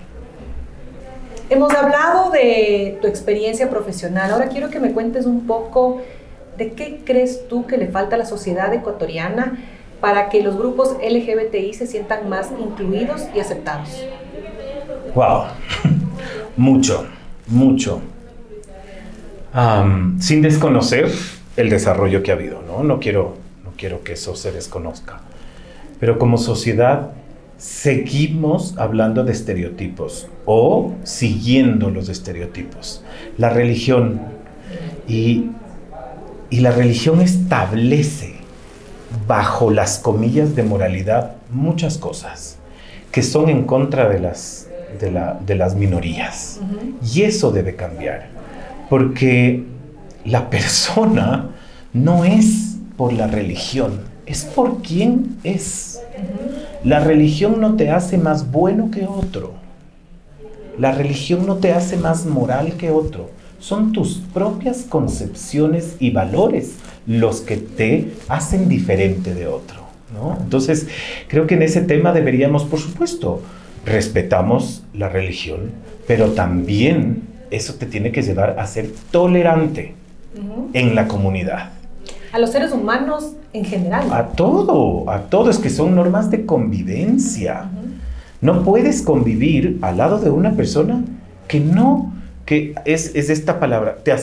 Hemos 1.50 1.74
hablado 1.74 2.30
de 2.32 2.98
tu 3.02 3.08
experiencia 3.08 3.70
profesional. 3.70 4.32
Ahora 4.32 4.50
quiero 4.50 4.70
que 4.70 4.82
me 4.82 4.92
cuentes 4.92 5.26
un 5.26 5.48
poco 5.48 6.02
de 6.58 6.72
qué 6.74 7.02
crees 7.06 7.48
tú 7.48 7.66
que 7.68 7.78
le 7.78 7.88
falta 7.88 8.16
a 8.16 8.20
la 8.20 8.26
sociedad 8.26 8.74
ecuatoriana 8.74 9.58
para 10.02 10.30
que 10.30 10.44
los 10.44 10.58
grupos 10.58 10.96
LGBTI 11.02 11.74
se 11.74 11.88
sientan 11.88 12.30
más 12.30 12.50
incluidos 12.60 13.24
y 13.36 13.40
aceptados. 13.40 14.04
Wow, 15.16 15.46
mucho, 16.58 17.06
mucho. 17.48 18.02
sin 20.20 20.42
desconocer 20.42 21.12
el 21.56 21.70
desarrollo 21.70 22.22
que 22.22 22.32
ha 22.32 22.36
habido, 22.36 22.62
¿no? 22.62 22.84
No 22.84 23.00
quiero, 23.00 23.36
no 23.64 23.72
quiero 23.76 24.04
que 24.04 24.14
eso 24.14 24.36
se 24.36 24.52
desconozca. 24.52 25.22
Pero 26.00 26.20
como 26.20 26.38
sociedad 26.38 27.12
seguimos 27.58 28.78
hablando 28.78 29.24
de 29.24 29.32
estereotipos 29.32 30.28
o 30.46 30.94
siguiendo 31.04 31.90
los 31.90 32.08
estereotipos. 32.08 33.04
La 33.38 33.50
religión 33.50 34.22
y, 35.08 35.50
la 36.52 36.72
religión 36.72 37.22
establece 37.22 38.36
bajo 39.28 39.72
las 39.72 40.00
comillas 40.00 40.56
de 40.56 40.64
moralidad 40.64 41.34
muchas 41.50 41.98
cosas 41.98 42.58
que 43.12 43.24
son 43.24 43.50
en 43.50 43.64
contra 43.64 44.10
de 44.10 44.20
las, 44.20 44.68
de, 45.00 45.56
las 45.56 45.76
minorías. 45.76 46.60
Y 47.14 47.24
eso 47.24 47.52
debe 47.52 47.76
cambiar, 47.76 48.28
porque 48.90 49.64
la 50.26 50.50
persona 50.50 51.50
no 51.94 52.26
es 52.26 52.76
por 52.96 53.14
la 53.14 53.28
religión, 53.28 54.02
es 54.26 54.44
por 54.44 54.82
quien 54.82 55.38
es. 55.44 56.02
La 56.84 57.00
religión 57.00 57.60
no 57.60 57.76
te 57.76 57.92
hace 57.92 58.18
más 58.18 58.52
bueno 58.52 58.92
que 58.92 59.08
otro. 59.08 59.54
La 60.78 60.92
religión 60.92 61.48
no 61.48 61.56
te 61.56 61.72
hace 61.72 61.98
más 61.98 62.26
moral 62.26 62.74
que 62.74 62.92
otro. 62.92 63.32
Son 63.60 63.92
tus 63.92 64.18
propias 64.34 64.84
concepciones 64.84 65.96
y 66.00 66.12
valores 66.12 66.76
los 67.06 67.42
que 67.42 67.58
te 67.58 68.14
hacen 68.28 68.70
diferente 68.70 69.34
de 69.34 69.48
otro. 69.48 69.88
Entonces, 70.42 70.88
creo 71.28 71.48
que 71.48 71.56
en 71.56 71.64
ese 71.64 71.82
tema 71.82 72.14
deberíamos, 72.14 72.64
por 72.64 72.80
supuesto, 72.80 73.42
respetamos 73.86 74.84
la 74.94 75.10
religión, 75.10 75.72
pero 76.08 76.32
también 76.32 77.24
eso 77.52 77.76
te 77.76 77.86
tiene 77.86 78.12
que 78.12 78.22
llevar 78.22 78.60
a 78.60 78.68
ser 78.68 78.90
tolerante 79.12 79.96
en 80.74 80.96
la 80.96 81.08
comunidad 81.08 81.72
a 82.32 82.40
los 82.40 82.52
seres 82.52 82.72
humanos 82.72 83.34
en 83.54 83.66
general. 83.66 84.12
A 84.12 84.28
todo, 84.28 85.10
a 85.10 85.22
todo, 85.22 85.50
es 85.50 85.58
que 85.58 85.70
son 85.70 85.96
normas 85.96 86.30
de 86.30 86.46
convivencia. 86.46 87.66
No 88.42 88.64
puedes 88.64 89.02
convivir 89.02 89.80
al 89.82 89.98
lado 89.98 90.20
de 90.20 90.30
una 90.30 90.52
persona 90.52 91.04
que 91.48 91.60
no, 91.60 92.14
que 92.48 92.74
es, 92.86 93.14
es 93.14 93.30
esta 93.30 93.60
palabra, 93.60 93.98
te, 93.98 94.16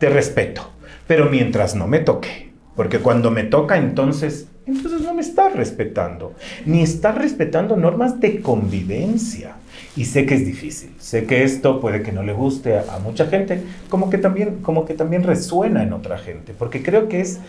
te 0.00 0.08
respeto, 0.08 0.62
pero 1.06 1.28
mientras 1.30 1.76
no 1.76 1.86
me 1.86 1.98
toque, 1.98 2.50
porque 2.74 3.00
cuando 3.00 3.30
me 3.30 3.44
toca 3.44 3.76
entonces, 3.76 4.48
entonces 4.66 5.02
no 5.02 5.12
me 5.12 5.20
está 5.20 5.50
respetando, 5.50 6.32
ni 6.64 6.82
está 6.82 7.12
respetando 7.12 7.76
normas 7.76 8.18
de 8.18 8.40
convivencia. 8.40 9.56
Y 9.94 10.06
sé 10.06 10.24
que 10.24 10.34
es 10.34 10.46
difícil, 10.46 10.90
sé 10.98 11.24
que 11.24 11.44
esto 11.44 11.80
puede 11.80 12.02
que 12.02 12.12
no 12.12 12.22
le 12.22 12.32
guste 12.32 12.78
a, 12.78 12.98
mucha 13.02 13.26
gente, 13.26 13.60
como 13.90 14.08
que, 14.08 14.18
también, 14.18 14.60
como 14.62 14.86
que 14.86 14.94
también 14.94 15.22
resuena 15.22 15.82
en 15.82 15.92
otra 15.92 16.16
gente, 16.16 16.54
porque 16.58 16.82
creo 16.82 17.08
que 17.08 17.20
es 17.20 17.40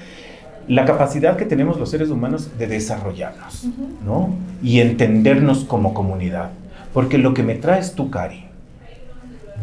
la 0.68 0.84
capacidad 0.84 1.38
que 1.38 1.46
tenemos 1.46 1.80
los 1.80 1.90
seres 1.90 2.10
humanos 2.10 2.58
de 2.58 2.68
desarrollarnos, 2.68 3.66
¿no? 4.06 4.36
Y 4.62 4.82
entendernos 4.82 5.64
como 5.64 5.94
comunidad. 5.94 6.52
Porque 6.94 7.18
lo 7.18 7.34
que 7.34 7.44
me 7.44 7.56
traes 7.56 7.94
tú, 7.94 8.10
Cari, 8.10 8.45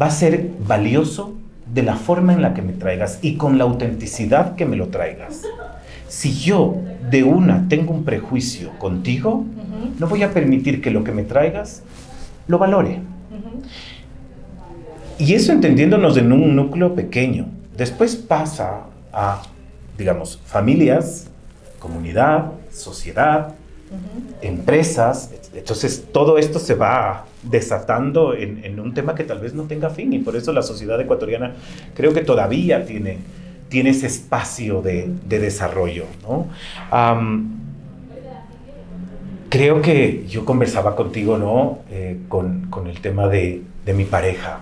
va 0.01 0.07
a 0.07 0.11
ser 0.11 0.49
valioso 0.67 1.33
de 1.73 1.83
la 1.83 1.95
forma 1.95 2.33
en 2.33 2.41
la 2.41 2.53
que 2.53 2.61
me 2.61 2.73
traigas 2.73 3.19
y 3.21 3.35
con 3.35 3.57
la 3.57 3.63
autenticidad 3.63 4.55
que 4.55 4.65
me 4.65 4.75
lo 4.75 4.87
traigas. 4.87 5.43
Si 6.07 6.33
yo 6.33 6.75
de 7.09 7.23
una 7.23 7.67
tengo 7.69 7.93
un 7.93 8.03
prejuicio 8.03 8.71
contigo, 8.77 9.45
no 9.99 10.07
voy 10.07 10.23
a 10.23 10.33
permitir 10.33 10.81
que 10.81 10.91
lo 10.91 11.03
que 11.03 11.11
me 11.11 11.23
traigas 11.23 11.81
lo 12.47 12.57
valore. 12.57 13.01
Y 15.17 15.33
eso 15.33 15.51
entendiéndonos 15.51 16.17
en 16.17 16.31
un 16.31 16.55
núcleo 16.55 16.95
pequeño. 16.95 17.47
Después 17.77 18.15
pasa 18.15 18.81
a, 19.11 19.41
digamos, 19.97 20.39
familias, 20.45 21.27
comunidad, 21.79 22.51
sociedad, 22.71 23.53
empresas. 24.41 25.31
Entonces 25.53 26.05
todo 26.11 26.37
esto 26.37 26.59
se 26.59 26.75
va 26.75 27.25
desatando 27.43 28.33
en, 28.33 28.79
un 28.79 28.93
tema 28.93 29.15
que 29.15 29.23
tal 29.23 29.39
vez 29.39 29.53
no 29.53 29.63
tenga 29.63 29.89
fin 29.89 30.13
y 30.13 30.19
por 30.19 30.35
eso 30.35 30.53
la 30.53 30.61
sociedad 30.61 30.99
ecuatoriana 30.99 31.53
creo 31.95 32.13
que 32.13 32.21
todavía 32.21 32.85
tiene, 32.85 33.17
tiene 33.69 33.91
ese 33.91 34.07
espacio 34.07 34.81
de, 34.81 35.09
desarrollo. 35.27 36.05
¿no? 36.23 36.47
creo 39.53 39.83
que 39.83 40.25
yo 40.27 40.45
conversaba 40.45 40.95
contigo, 40.95 41.37
¿no? 41.37 41.77
Eh, 41.91 42.17
con, 42.27 42.71
el 42.87 43.01
tema 43.01 43.27
de, 43.27 43.61
mi 43.85 44.03
pareja, 44.03 44.61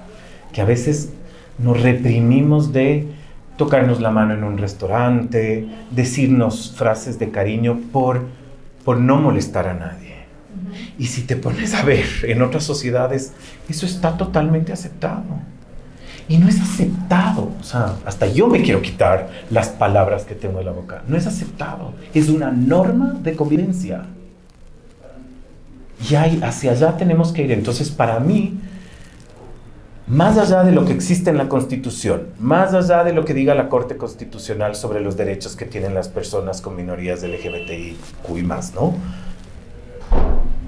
que 0.52 0.60
a 0.60 0.66
veces 0.66 1.14
nos 1.58 1.82
reprimimos 1.82 2.74
de 2.74 3.08
tocarnos 3.56 4.02
la 4.02 4.12
mano 4.12 4.34
en 4.34 4.44
un 4.44 4.58
restaurante, 4.58 5.66
decirnos 5.92 6.74
frases 6.76 7.20
de 7.20 7.32
cariño 7.32 7.80
por, 7.94 8.26
por 8.84 8.98
no 8.98 9.18
molestar 9.18 9.68
a 9.68 9.74
nadie. 9.74 10.22
Y 10.98 11.08
si 11.08 11.22
te 11.24 11.36
pones 11.36 11.74
a 11.74 11.84
ver 11.84 12.06
en 12.24 12.42
otras 12.42 12.64
sociedades, 12.64 13.34
eso 13.70 13.86
está 13.86 14.18
totalmente 14.18 14.72
aceptado. 14.72 15.24
Y 16.28 16.38
no 16.38 16.48
es 16.48 16.62
aceptado. 16.62 17.52
O 17.60 17.64
sea, 17.64 17.96
hasta 18.06 18.28
yo 18.28 18.48
me 18.48 18.62
quiero 18.62 18.82
quitar 18.82 19.30
las 19.50 19.70
palabras 19.70 20.24
que 20.24 20.36
tengo 20.36 20.60
en 20.60 20.66
la 20.66 20.72
boca. 20.72 21.04
No 21.08 21.18
es 21.18 21.28
aceptado. 21.28 21.94
Es 22.14 22.30
una 22.30 22.52
norma 22.52 23.18
de 23.22 23.36
convivencia. 23.36 24.06
Y 26.10 26.16
hacia 26.16 26.72
allá 26.72 26.98
tenemos 26.98 27.32
que 27.32 27.44
ir. 27.44 27.52
Entonces, 27.52 27.90
para 27.90 28.20
mí, 28.20 28.60
más 30.12 30.38
allá 30.38 30.64
de 30.64 30.74
lo 30.74 30.86
que 30.86 30.92
existe 30.92 31.30
en 31.30 31.38
la 31.38 31.48
Constitución, 31.48 32.28
más 32.40 32.74
allá 32.74 33.04
de 33.04 33.14
lo 33.14 33.24
que 33.24 33.34
diga 33.34 33.56
la 33.56 33.70
Corte 33.70 33.96
Constitucional 33.96 34.76
sobre 34.76 35.00
los 35.00 35.16
derechos 35.16 35.56
que 35.56 35.66
tienen 35.66 35.94
las 35.94 36.10
personas 36.10 36.62
con 36.62 36.76
minorías 36.76 37.24
LGBTI 37.24 37.98
y 38.36 38.42
más, 38.44 38.74
¿no? 38.76 38.94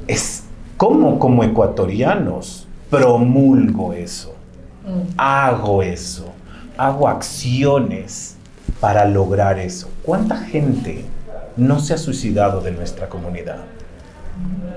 Es 0.07 0.43
cómo 0.77 1.19
como 1.19 1.43
ecuatorianos 1.43 2.67
promulgo 2.89 3.91
eso, 3.91 4.33
mm. 4.85 5.13
hago 5.17 5.83
eso, 5.83 6.31
hago 6.77 7.09
acciones 7.09 8.37
para 8.79 9.05
lograr 9.05 9.59
eso. 9.59 9.89
¿Cuánta 10.03 10.37
gente 10.37 11.03
no 11.57 11.79
se 11.79 11.93
ha 11.93 11.97
suicidado 11.97 12.61
de 12.61 12.71
nuestra 12.71 13.09
comunidad? 13.09 13.59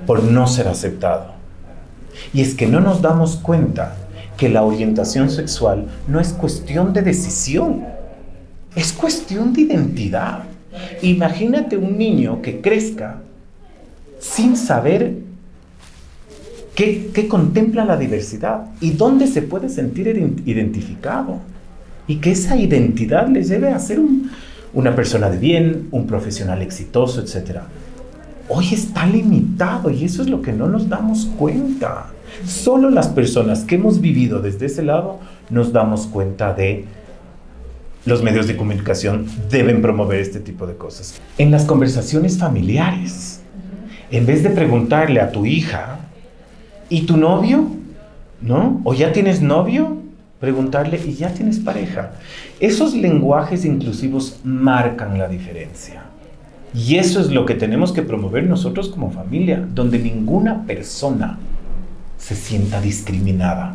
por 0.07 0.23
no 0.23 0.47
ser 0.47 0.69
aceptado. 0.69 1.35
Y 2.33 2.41
es 2.41 2.55
que 2.55 2.67
no 2.67 2.81
nos 2.81 3.03
damos 3.03 3.37
cuenta 3.37 3.97
que 4.37 4.49
la 4.49 4.63
orientación 4.63 5.31
sexual 5.31 5.87
no 6.09 6.21
es 6.21 6.33
cuestión 6.33 6.93
de 6.93 7.03
decisión, 7.03 7.85
es 8.75 8.93
cuestión 8.93 9.53
de 9.53 9.63
identidad. 9.63 10.45
Imagínate 11.03 11.77
un 11.77 11.97
niño 11.97 12.43
que 12.43 12.61
crezca 12.61 13.21
sin 14.21 14.57
saber 14.57 15.27
¿Qué, 16.77 17.11
qué 17.15 17.27
contempla 17.27 17.87
la 17.87 17.97
diversidad? 17.97 18.67
¿Y 18.83 18.91
dónde 18.91 19.27
se 19.27 19.41
puede 19.41 19.71
sentir 19.71 20.09
identificado? 20.45 21.39
Y 22.07 22.17
que 22.17 22.33
esa 22.33 22.55
identidad 22.55 23.29
le 23.29 23.43
lleve 23.43 23.71
a 23.71 23.79
ser 23.79 23.99
un, 23.99 24.31
una 24.75 24.95
persona 24.95 25.31
de 25.31 25.39
bien, 25.39 25.89
un 25.91 26.07
profesional 26.07 26.61
exitoso, 26.61 27.23
etc. 27.23 27.61
Hoy 28.51 28.75
está 28.75 29.07
limitado 29.07 29.89
y 29.89 30.05
eso 30.05 30.21
es 30.21 30.29
lo 30.29 30.43
que 30.43 30.53
no 30.53 30.69
nos 30.69 30.87
damos 30.87 31.25
cuenta. 31.39 32.09
Solo 32.45 32.91
las 32.91 33.09
personas 33.09 33.65
que 33.65 33.77
hemos 33.77 34.01
vivido 34.01 34.41
desde 34.41 34.67
ese 34.67 34.83
lado 34.83 35.19
nos 35.49 35.73
damos 35.73 36.07
cuenta 36.07 36.53
de 36.53 36.85
los 38.05 38.23
medios 38.23 38.47
de 38.47 38.57
comunicación 38.57 39.27
deben 39.51 39.83
promover 39.83 40.21
este 40.21 40.41
tipo 40.41 40.67
de 40.67 40.77
cosas. 40.77 41.21
En 41.39 41.51
las 41.51 41.65
conversaciones 41.65 42.39
familiares, 42.39 43.41
en 44.11 44.27
vez 44.27 44.43
de 44.43 44.51
preguntarle 44.51 45.21
a 45.21 45.33
tu 45.33 45.45
hija, 45.45 45.99
¿y 46.89 47.03
tu 47.03 47.17
novio? 47.17 47.67
¿No? 48.41 48.81
¿O 48.85 48.95
ya 48.95 49.13
tienes 49.13 49.43
novio? 49.43 49.99
Preguntarle, 50.39 51.01
¿y 51.05 51.15
ya 51.15 51.31
tienes 51.31 51.59
pareja? 51.59 52.13
Esos 52.61 52.95
lenguajes 52.95 53.65
inclusivos 53.65 54.39
marcan 54.45 55.19
la 55.19 55.27
diferencia. 55.27 56.05
Y 56.75 56.97
eso 56.97 57.21
es 57.21 57.31
lo 57.31 57.47
que 57.47 57.55
tenemos 57.55 57.91
que 57.93 58.03
promover 58.03 58.45
nosotros 58.45 58.91
como 58.91 59.11
familia, 59.11 59.67
donde 59.75 59.99
ninguna 59.99 60.65
persona 60.67 61.39
se 62.19 62.35
sienta 62.35 62.81
discriminada. 62.81 63.75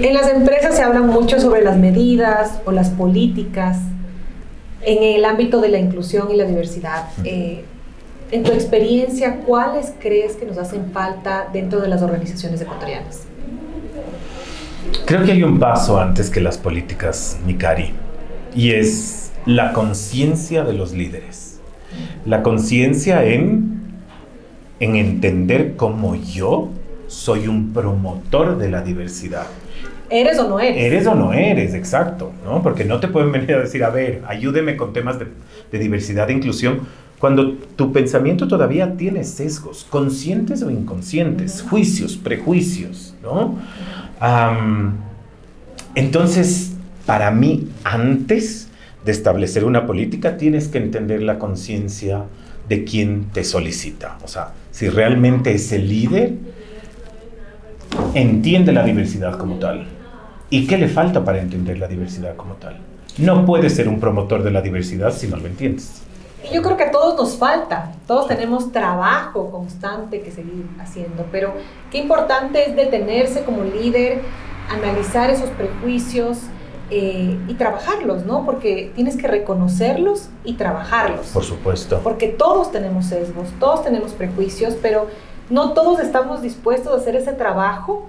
En 0.00 0.14
las 0.14 0.28
empresas 0.28 0.76
se 0.76 0.82
habla 0.82 1.00
mucho 1.00 1.40
sobre 1.40 1.62
las 1.62 1.76
medidas 1.76 2.60
o 2.64 2.72
las 2.72 2.90
políticas 2.90 3.78
en 4.84 5.02
el 5.02 5.24
ámbito 5.24 5.60
de 5.60 5.68
la 5.68 5.78
inclusión 5.78 6.30
y 6.30 6.36
la 6.36 6.44
diversidad. 6.44 7.08
Eh, 7.24 7.64
en 8.30 8.42
tu 8.42 8.52
experiencia, 8.52 9.40
¿cuáles 9.46 9.92
crees 10.00 10.36
que 10.36 10.46
nos 10.46 10.56
hacen 10.58 10.90
falta 10.92 11.48
dentro 11.52 11.80
de 11.80 11.88
las 11.88 12.02
organizaciones 12.02 12.60
ecuatorianas? 12.60 13.24
Creo 15.04 15.24
que 15.24 15.32
hay 15.32 15.42
un 15.42 15.58
paso 15.58 16.00
antes 16.00 16.30
que 16.30 16.40
las 16.40 16.58
políticas, 16.58 17.38
Mikari, 17.46 17.92
y 18.54 18.72
es 18.72 19.32
la 19.46 19.72
conciencia 19.72 20.64
de 20.64 20.72
los 20.72 20.92
líderes. 20.92 21.60
La 22.24 22.42
conciencia 22.42 23.24
en, 23.24 23.82
en 24.80 24.96
entender 24.96 25.76
cómo 25.76 26.14
yo 26.16 26.70
soy 27.12 27.46
un 27.46 27.72
promotor 27.74 28.56
de 28.56 28.70
la 28.70 28.80
diversidad. 28.80 29.46
¿Eres 30.08 30.38
o 30.38 30.48
no 30.48 30.58
eres? 30.58 30.82
Eres 30.82 31.06
o 31.06 31.14
no 31.14 31.32
eres, 31.32 31.74
exacto, 31.74 32.32
¿no? 32.44 32.62
Porque 32.62 32.84
no 32.84 33.00
te 33.00 33.08
pueden 33.08 33.30
venir 33.30 33.54
a 33.54 33.60
decir, 33.60 33.84
a 33.84 33.90
ver, 33.90 34.22
ayúdeme 34.26 34.76
con 34.76 34.92
temas 34.92 35.18
de, 35.18 35.78
diversidad 35.78 36.28
e 36.30 36.32
inclusión, 36.32 36.80
cuando 37.18 37.52
tu 37.52 37.92
pensamiento 37.92 38.48
todavía 38.48 38.96
tiene 38.96 39.24
sesgos, 39.24 39.86
conscientes 39.88 40.62
o 40.62 40.70
inconscientes, 40.70 41.62
juicios, 41.62 42.16
prejuicios, 42.16 43.14
¿no? 43.22 43.58
entonces, 45.94 46.72
para 47.06 47.30
mí, 47.30 47.68
antes 47.84 48.68
de 49.04 49.12
establecer 49.12 49.64
una 49.64 49.86
política, 49.86 50.36
tienes 50.36 50.68
que 50.68 50.78
entender 50.78 51.22
la 51.22 51.38
conciencia 51.38 52.24
de 52.68 52.84
quien 52.84 53.26
te 53.32 53.44
solicita. 53.44 54.18
O 54.24 54.28
sea, 54.28 54.52
si 54.70 54.88
realmente 54.88 55.52
ese 55.54 55.78
líder 55.78 56.34
entiende 58.14 58.72
la 58.72 58.82
diversidad 58.82 59.36
como 59.38 59.56
tal. 59.56 59.86
¿Y 60.50 60.66
qué 60.66 60.76
le 60.76 60.88
falta 60.88 61.24
para 61.24 61.40
entender 61.40 61.78
la 61.78 61.88
diversidad 61.88 62.36
como 62.36 62.54
tal? 62.54 62.76
No 63.18 63.44
puedes 63.44 63.74
ser 63.74 63.88
un 63.88 64.00
promotor 64.00 64.42
de 64.42 64.50
la 64.50 64.60
diversidad 64.60 65.12
si 65.12 65.28
no 65.28 65.36
lo 65.36 65.46
entiendes. 65.46 66.02
Yo 66.52 66.62
creo 66.62 66.76
que 66.76 66.84
a 66.84 66.90
todos 66.90 67.16
nos 67.16 67.36
falta, 67.36 67.92
todos 68.06 68.26
tenemos 68.26 68.72
trabajo 68.72 69.50
constante 69.50 70.22
que 70.22 70.30
seguir 70.32 70.66
haciendo, 70.80 71.26
pero 71.30 71.54
qué 71.90 71.98
importante 71.98 72.68
es 72.68 72.74
detenerse 72.74 73.44
como 73.44 73.62
líder, 73.62 74.20
analizar 74.68 75.30
esos 75.30 75.50
prejuicios 75.50 76.38
eh, 76.90 77.38
y 77.48 77.54
trabajarlos, 77.54 78.26
¿no? 78.26 78.44
Porque 78.44 78.90
tienes 78.94 79.16
que 79.16 79.28
reconocerlos 79.28 80.30
y 80.44 80.54
trabajarlos. 80.54 81.28
Por 81.28 81.44
supuesto. 81.44 82.00
Porque 82.02 82.28
todos 82.28 82.72
tenemos 82.72 83.06
sesgos, 83.06 83.48
todos 83.60 83.84
tenemos 83.84 84.12
prejuicios, 84.12 84.74
pero 84.82 85.06
no 85.52 85.74
todos 85.74 86.00
estamos 86.00 86.42
dispuestos 86.42 86.92
a 86.92 86.96
hacer 86.96 87.14
ese 87.14 87.32
trabajo 87.32 88.08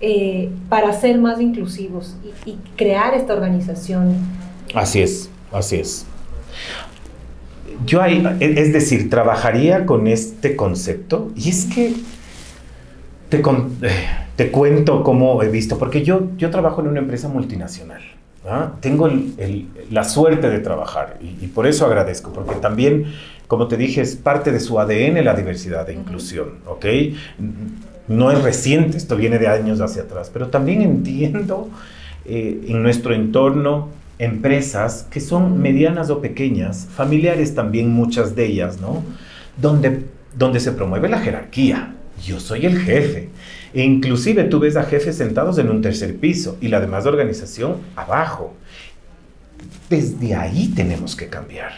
eh, 0.00 0.50
para 0.70 0.92
ser 0.92 1.18
más 1.18 1.40
inclusivos 1.40 2.16
y, 2.46 2.56
crear 2.76 3.14
esta 3.14 3.34
organización. 3.34 4.16
Así 4.74 5.02
es, 5.02 5.30
así 5.52 5.76
es. 5.76 6.06
Yo 7.84 8.00
ahí, 8.00 8.24
es 8.40 8.72
decir, 8.72 9.10
trabajaría 9.10 9.86
con 9.86 10.06
este 10.06 10.56
concepto 10.56 11.30
y 11.36 11.50
es 11.50 11.66
que 11.66 11.94
te, 13.28 13.38
eh, 13.38 13.90
te 14.36 14.50
cuento 14.50 15.02
cómo 15.02 15.42
he 15.42 15.48
visto, 15.48 15.78
porque 15.78 16.02
yo, 16.02 16.28
yo 16.36 16.50
trabajo 16.50 16.80
en 16.80 16.88
una 16.88 17.00
empresa 17.00 17.28
multinacional. 17.28 18.02
¿Ah? 18.46 18.72
Tengo 18.80 19.10
la 19.90 20.04
suerte 20.04 20.50
de 20.50 20.58
trabajar 20.58 21.18
y, 21.20 21.44
y, 21.44 21.48
por 21.48 21.66
eso 21.66 21.86
agradezco, 21.86 22.32
porque 22.32 22.54
también 22.56 23.06
como 23.52 23.68
te 23.68 23.76
dije, 23.76 24.00
es 24.00 24.16
parte 24.16 24.50
de 24.50 24.60
su 24.60 24.80
ADN 24.80 25.22
la 25.22 25.34
diversidad 25.34 25.86
e 25.90 25.92
inclusión, 25.92 26.54
¿ok? 26.66 26.86
No 28.08 28.30
es 28.30 28.42
reciente, 28.42 28.96
esto 28.96 29.14
viene 29.14 29.38
de 29.38 29.46
años 29.46 29.82
hacia 29.82 30.04
atrás, 30.04 30.30
pero 30.32 30.46
también 30.46 30.80
entiendo 30.80 31.68
eh, 32.24 32.64
en 32.68 32.82
nuestro 32.82 33.12
entorno 33.12 33.90
empresas 34.18 35.06
que 35.10 35.20
son 35.20 35.60
medianas 35.60 36.08
o 36.08 36.22
pequeñas, 36.22 36.88
familiares 36.96 37.54
también 37.54 37.90
muchas 37.90 38.34
de 38.34 38.46
ellas, 38.46 38.80
¿no? 38.80 39.02
Donde, 39.60 40.04
donde 40.34 40.58
se 40.58 40.72
promueve 40.72 41.10
la 41.10 41.18
jerarquía. 41.18 41.94
Yo 42.24 42.40
soy 42.40 42.64
el 42.64 42.78
jefe. 42.78 43.28
E 43.74 43.82
inclusive 43.82 44.44
tú 44.44 44.60
ves 44.60 44.76
a 44.76 44.84
jefes 44.84 45.16
sentados 45.16 45.58
en 45.58 45.70
un 45.70 45.80
tercer 45.80 46.16
piso 46.16 46.56
y 46.60 46.68
la 46.68 46.80
demás 46.80 47.06
organización 47.06 47.76
abajo. 47.96 48.54
Desde 49.88 50.34
ahí 50.34 50.72
tenemos 50.74 51.16
que 51.16 51.28
cambiar. 51.28 51.72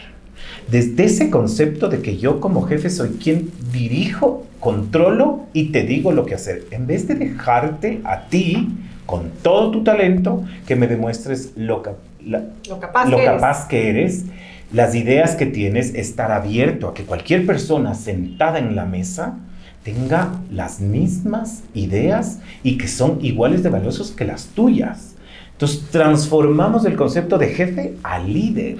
Desde 0.69 1.05
ese 1.05 1.29
concepto 1.29 1.89
de 1.89 2.01
que 2.01 2.17
yo 2.17 2.39
como 2.39 2.63
jefe 2.63 2.89
soy 2.89 3.09
quien 3.21 3.51
dirijo, 3.71 4.45
controlo 4.59 5.45
y 5.53 5.65
te 5.65 5.83
digo 5.83 6.11
lo 6.11 6.25
que 6.25 6.33
hacer, 6.33 6.65
en 6.71 6.87
vez 6.87 7.07
de 7.07 7.15
dejarte 7.15 8.01
a 8.03 8.27
ti 8.27 8.69
con 9.05 9.29
todo 9.43 9.69
tu 9.69 9.83
talento 9.83 10.43
que 10.65 10.75
me 10.75 10.87
demuestres 10.87 11.51
lo, 11.55 11.83
capaz, 11.83 13.09
que, 13.09 13.23
capaz 13.23 13.67
que 13.67 13.89
eres, 13.89 14.25
las 14.73 14.95
ideas 14.95 15.35
que 15.35 15.45
tienes, 15.45 15.93
estar 15.93 16.31
abierto 16.31 16.87
a 16.87 16.93
que 16.95 17.03
cualquier 17.03 17.45
persona 17.45 17.93
sentada 17.93 18.57
en 18.57 18.75
la 18.75 18.85
mesa 18.85 19.37
tenga 19.85 20.41
las 20.51 20.81
mismas 20.81 21.63
ideas 21.75 22.39
y 22.63 22.77
que 22.77 22.87
son 22.87 23.23
iguales 23.23 23.61
de 23.61 23.69
valiosos 23.69 24.11
que 24.11 24.25
las 24.25 24.47
tuyas. 24.47 25.15
Entonces 25.51 25.85
transformamos 25.91 26.85
el 26.85 26.95
concepto 26.95 27.37
de 27.37 27.49
jefe 27.49 27.93
a 28.03 28.19
líder. 28.19 28.77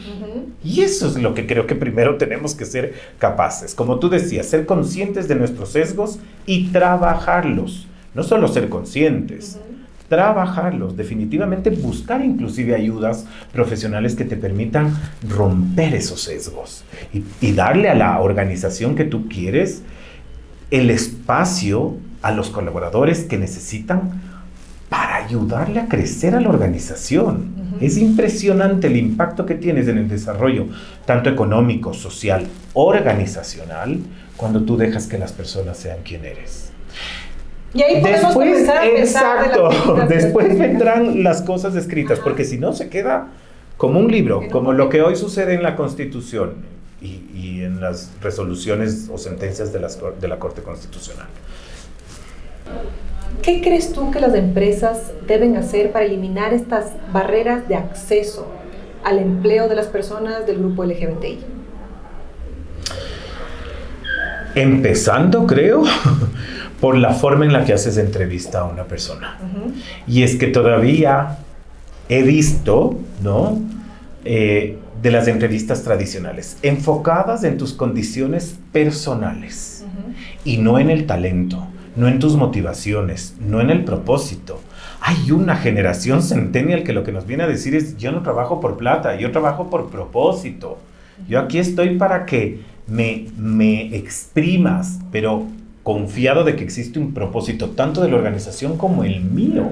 Y 0.63 0.81
eso 0.81 1.07
es 1.07 1.15
lo 1.21 1.35
que 1.35 1.45
creo 1.45 1.67
que 1.67 1.75
primero 1.75 2.17
tenemos 2.17 2.55
que 2.55 2.65
ser 2.65 2.95
capaces. 3.19 3.75
Como 3.75 3.99
tú 3.99 4.09
decías, 4.09 4.47
ser 4.47 4.65
conscientes 4.65 5.27
de 5.27 5.35
nuestros 5.35 5.69
sesgos 5.69 6.17
y 6.47 6.69
trabajarlos. 6.69 7.87
No 8.15 8.23
solo 8.23 8.47
ser 8.47 8.67
conscientes, 8.67 9.59
trabajarlos. 10.09 10.97
Definitivamente 10.97 11.69
buscar 11.69 12.25
inclusive 12.25 12.75
ayudas 12.75 13.27
profesionales 13.53 14.15
que 14.15 14.25
te 14.25 14.35
permitan 14.35 14.93
romper 15.29 15.93
esos 15.93 16.21
sesgos 16.21 16.83
y, 17.13 17.23
y 17.41 17.53
darle 17.53 17.89
a 17.89 17.95
la 17.95 18.19
organización 18.19 18.95
que 18.95 19.05
tú 19.05 19.29
quieres 19.29 19.83
el 20.71 20.89
espacio 20.89 21.97
a 22.21 22.31
los 22.31 22.49
colaboradores 22.49 23.23
que 23.23 23.37
necesitan 23.37 24.21
para 24.89 25.15
ayudarle 25.17 25.79
a 25.79 25.87
crecer 25.87 26.35
a 26.35 26.41
la 26.41 26.49
organización. 26.49 27.53
Es 27.81 27.97
impresionante 27.97 28.87
el 28.87 28.95
impacto 28.95 29.45
que 29.45 29.55
tienes 29.55 29.87
en 29.87 29.97
el 29.97 30.07
desarrollo, 30.07 30.67
tanto 31.05 31.29
económico, 31.29 31.93
social, 31.93 32.47
organizacional, 32.73 33.99
cuando 34.37 34.63
tú 34.63 34.77
dejas 34.77 35.07
que 35.07 35.17
las 35.17 35.33
personas 35.33 35.77
sean 35.77 35.97
quien 36.03 36.25
eres. 36.25 36.71
Y 37.73 37.81
ahí 37.83 38.01
podemos 38.01 38.35
después, 38.35 38.49
comenzar 38.49 38.77
a 38.77 38.87
exacto, 38.87 39.69
después 40.07 40.57
vendrán 40.57 41.23
las 41.23 41.41
cosas 41.41 41.75
escritas, 41.75 42.19
porque 42.19 42.45
si 42.45 42.57
no 42.57 42.71
se 42.71 42.87
queda 42.87 43.27
como 43.75 43.99
un 43.99 44.09
libro, 44.09 44.43
como 44.51 44.71
lo 44.71 44.87
que 44.87 45.01
hoy 45.01 45.17
sucede 45.17 45.55
en 45.55 45.63
la 45.63 45.75
Constitución 45.75 46.74
y, 47.05 47.29
y 47.33 47.63
en 47.63 47.79
las 47.79 48.11
resoluciones 48.21 49.09
o 49.11 49.17
sentencias 49.17 49.71
de, 49.71 49.79
las, 49.79 49.99
de 50.19 50.27
la 50.27 50.39
Corte 50.39 50.61
Constitucional. 50.61 51.27
¿Qué 53.41 53.61
crees 53.61 53.93
tú 53.93 54.11
que 54.11 54.19
las 54.19 54.33
empresas 54.33 55.11
deben 55.27 55.55
hacer 55.57 55.91
para 55.91 56.05
eliminar 56.05 56.53
estas 56.53 56.93
barreras 57.13 57.67
de 57.67 57.75
acceso 57.75 58.47
al 59.03 59.19
empleo 59.19 59.67
de 59.67 59.75
las 59.75 59.87
personas 59.87 60.47
del 60.47 60.57
grupo 60.57 60.83
LGBTI? 60.83 61.39
Empezando, 64.55 65.45
creo, 65.45 65.83
por 66.81 66.97
la 66.97 67.13
forma 67.13 67.45
en 67.45 67.53
la 67.53 67.65
que 67.65 67.73
haces 67.73 67.97
entrevista 67.97 68.61
a 68.61 68.63
una 68.63 68.85
persona. 68.85 69.37
Y 70.07 70.23
es 70.23 70.37
que 70.37 70.47
todavía 70.47 71.37
he 72.09 72.23
visto, 72.23 72.97
¿no? 73.21 73.59
Eh, 74.23 74.79
de 75.01 75.11
las 75.11 75.27
entrevistas 75.27 75.83
tradicionales, 75.83 76.57
enfocadas 76.61 77.43
en 77.43 77.57
tus 77.57 77.73
condiciones 77.73 78.55
personales 78.71 79.85
y 80.43 80.57
no 80.57 80.79
en 80.79 80.89
el 80.89 81.05
talento 81.05 81.67
no 81.95 82.07
en 82.07 82.19
tus 82.19 82.35
motivaciones, 82.35 83.35
no 83.39 83.61
en 83.61 83.69
el 83.69 83.83
propósito. 83.83 84.61
Hay 85.01 85.31
una 85.31 85.55
generación 85.55 86.21
centennial 86.21 86.83
que 86.83 86.93
lo 86.93 87.03
que 87.03 87.11
nos 87.11 87.25
viene 87.25 87.43
a 87.43 87.47
decir 87.47 87.75
es, 87.75 87.97
yo 87.97 88.11
no 88.11 88.21
trabajo 88.21 88.59
por 88.59 88.77
plata, 88.77 89.15
yo 89.15 89.31
trabajo 89.31 89.69
por 89.69 89.89
propósito. 89.89 90.77
Yo 91.29 91.39
aquí 91.39 91.59
estoy 91.59 91.97
para 91.97 92.25
que 92.25 92.61
me, 92.87 93.27
me 93.37 93.95
exprimas, 93.95 94.99
pero 95.11 95.45
confiado 95.83 96.43
de 96.43 96.55
que 96.55 96.63
existe 96.63 96.99
un 96.99 97.13
propósito 97.13 97.69
tanto 97.69 98.01
de 98.01 98.09
la 98.09 98.17
organización 98.17 98.77
como 98.77 99.03
el 99.03 99.21
mío. 99.21 99.67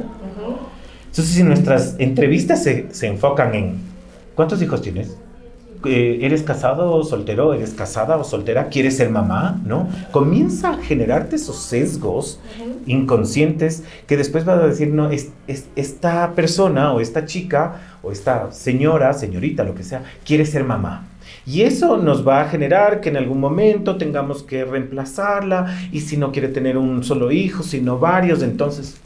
Entonces, 1.07 1.36
si 1.36 1.43
nuestras 1.43 1.95
entrevistas 1.99 2.63
se, 2.63 2.88
se 2.91 3.07
enfocan 3.07 3.53
en, 3.53 3.92
¿cuántos 4.36 4.62
hijos 4.62 4.82
tienes? 4.82 5.17
Eh, 5.86 6.19
¿Eres 6.22 6.43
casado 6.43 6.96
o 6.96 7.04
soltero? 7.04 7.54
¿Eres 7.54 7.74
casada 7.74 8.15
o 8.17 8.24
soltera? 8.24 8.69
¿Quieres 8.69 8.98
ser 8.98 9.10
mamá? 9.10 9.62
¿No? 9.65 9.89
Comienza 10.12 10.72
a 10.72 10.78
generarte 10.78 11.36
esos 11.36 11.58
sesgos 11.58 12.39
inconscientes 12.86 13.84
que 14.08 14.17
después 14.17 14.46
vas 14.46 14.60
a 14.60 14.67
decir, 14.67 14.89
no, 14.89 15.10
es, 15.10 15.32
esta 15.76 16.34
persona 16.36 16.93
o 16.93 17.02
esta 17.02 17.26
chica 17.26 17.98
o 18.02 18.12
esta 18.12 18.52
señora, 18.52 19.13
señorita, 19.13 19.63
lo 19.63 19.76
que 19.76 19.84
sea, 19.84 20.04
quiere 20.26 20.46
ser 20.46 20.63
mamá. 20.63 21.08
Y 21.46 21.63
eso 21.63 21.98
nos 21.98 22.26
va 22.26 22.41
a 22.41 22.50
generar 22.50 23.02
que 23.02 23.10
en 23.10 23.17
algún 23.17 23.39
momento 23.39 23.98
tengamos 23.98 24.43
que 24.43 24.63
reemplazarla 24.63 25.89
y 25.91 26.02
si 26.02 26.15
no 26.15 26.32
quiere 26.32 26.48
tener 26.48 26.78
un 26.78 27.04
solo 27.04 27.32
hijo, 27.32 27.63
sino 27.63 28.00
varios, 28.00 28.41
entonces 28.41 28.98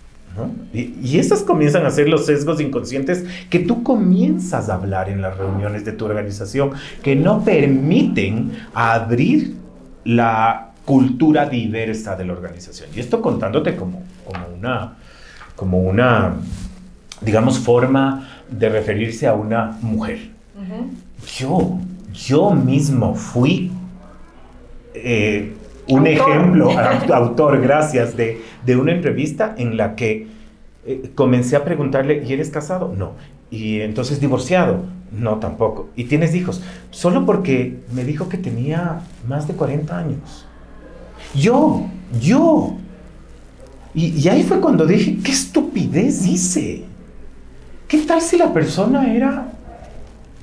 y, 0.74 1.18
esas 1.18 1.42
comienzan 1.42 1.86
a 1.86 1.92
ser 1.92 2.10
los 2.10 2.26
sesgos 2.26 2.62
inconscientes 2.62 3.26
que 3.50 3.60
tú 3.60 3.84
comienzas 3.84 4.70
a 4.70 4.76
hablar 4.76 5.10
en 5.10 5.22
las 5.22 5.38
reuniones 5.38 5.86
de 5.86 5.92
tu 5.92 6.06
organización, 6.06 6.72
que 7.02 7.16
no 7.16 7.44
permiten 7.44 8.52
abrir 8.74 9.56
la 10.04 10.72
cultura 10.86 11.48
diversa 11.50 12.16
de 12.16 12.26
la 12.26 12.34
organización. 12.34 12.90
Y 12.96 13.00
esto 13.00 13.22
contándote 13.22 13.76
como, 13.76 14.04
como, 14.26 14.48
una, 14.56 14.94
como 15.56 15.82
una, 15.82 16.36
digamos, 17.22 17.60
forma 17.60 18.30
de 18.50 18.70
referirse 18.70 19.28
a 19.28 19.34
una 19.34 19.78
mujer. 19.82 20.20
Yo, 21.38 21.80
yo 22.14 22.52
mismo 22.52 23.16
fui 23.16 23.72
eh, 24.94 25.57
un 25.90 26.08
ejemplo, 26.08 26.70
autor, 27.14 27.62
gracias, 27.62 28.16
de, 28.16 28.42
una 28.76 28.92
entrevista 28.92 29.56
en 29.58 29.78
la 29.78 29.96
que 29.96 30.28
eh, 30.86 31.12
comencé 31.16 31.56
a 31.56 31.64
preguntarle, 31.64 32.24
¿y 32.26 32.34
eres 32.34 32.50
casado? 32.50 32.94
No. 32.96 33.14
¿Y 33.50 33.82
entonces 33.82 34.20
divorciado? 34.20 34.84
No, 35.12 35.38
tampoco. 35.38 35.90
¿Y 35.96 36.06
tienes 36.06 36.36
hijos? 36.36 36.62
Solo 36.92 37.26
porque 37.26 37.78
me 37.94 38.04
dijo 38.04 38.28
que 38.28 38.38
tenía 38.38 39.02
más 39.28 39.48
de 39.48 39.54
40 39.54 39.98
años. 39.98 40.46
Yo, 41.34 41.86
yo. 42.22 42.76
Y, 43.94 44.20
y 44.20 44.28
ahí 44.28 44.44
fue 44.44 44.60
cuando 44.60 44.86
dije, 44.86 45.18
¿qué 45.24 45.32
estupidez 45.32 46.26
hice? 46.26 46.84
¿Qué 47.88 48.00
tal 48.00 48.22
si 48.22 48.38
la 48.38 48.52
persona 48.52 49.14
era, 49.14 49.48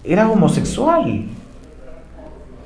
era 0.02 0.30
homosexual? 0.30 1.26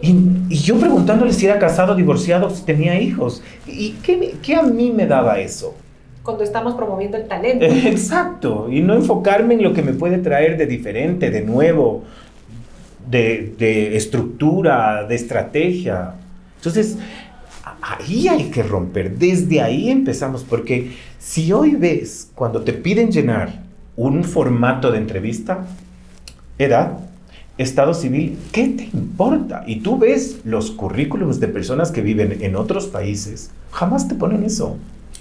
Y, 0.01 0.15
yo 0.49 0.79
preguntándole 0.79 1.33
si 1.33 1.47
era 1.47 1.59
casado, 1.59 1.95
divorciado, 1.95 2.51
si 2.51 2.65
tenía 2.65 3.01
hijos. 3.01 3.43
¿Y 3.67 3.93
qué, 4.03 4.37
qué, 4.43 4.55
a 4.55 4.63
mí 4.63 4.93
me 4.93 5.07
daba 5.07 5.39
eso? 5.41 5.75
Cuando 6.23 6.45
estamos 6.45 6.75
promoviendo 6.75 7.17
el 7.17 7.27
talento. 7.27 7.65
Exacto. 7.65 8.69
Y 8.71 8.81
no 8.81 8.95
enfocarme 8.95 9.55
en 9.55 9.63
lo 9.63 9.73
que 9.73 9.83
me 9.83 9.93
puede 9.93 10.19
traer 10.19 10.57
de 10.57 10.67
diferente, 10.67 11.31
de 11.31 11.43
nuevo, 11.43 12.05
de, 13.11 13.55
de 13.59 13.97
estructura, 13.97 15.05
de 15.05 15.15
estrategia. 15.15 16.15
Entonces, 16.57 16.99
ahí 17.81 18.29
hay 18.29 18.51
que 18.51 18.63
romper. 18.63 19.17
Desde 19.17 19.61
ahí 19.61 19.91
empezamos. 19.91 20.45
Porque 20.45 20.93
si 21.19 21.53
hoy 21.53 21.75
ves, 21.77 22.31
cuando 22.35 22.63
te 22.63 22.73
piden 22.73 23.11
llenar 23.11 23.63
un 23.97 24.23
formato 24.23 24.93
de 24.93 24.99
entrevista, 24.99 25.67
edad, 26.59 26.99
estado 27.59 27.93
civil, 27.93 28.39
¿qué 28.53 28.69
te 28.69 28.89
importa? 28.93 29.65
Y 29.67 29.81
tú 29.81 29.99
ves 29.99 30.39
los 30.45 30.71
currículums 30.71 31.41
de 31.41 31.49
personas 31.49 31.91
que 31.91 32.01
viven 32.01 32.39
en 32.41 32.57
otros 32.57 32.87
países, 32.87 33.51
jamás 33.73 34.09
te 34.09 34.15
ponen 34.15 34.45
eso. 34.45 34.77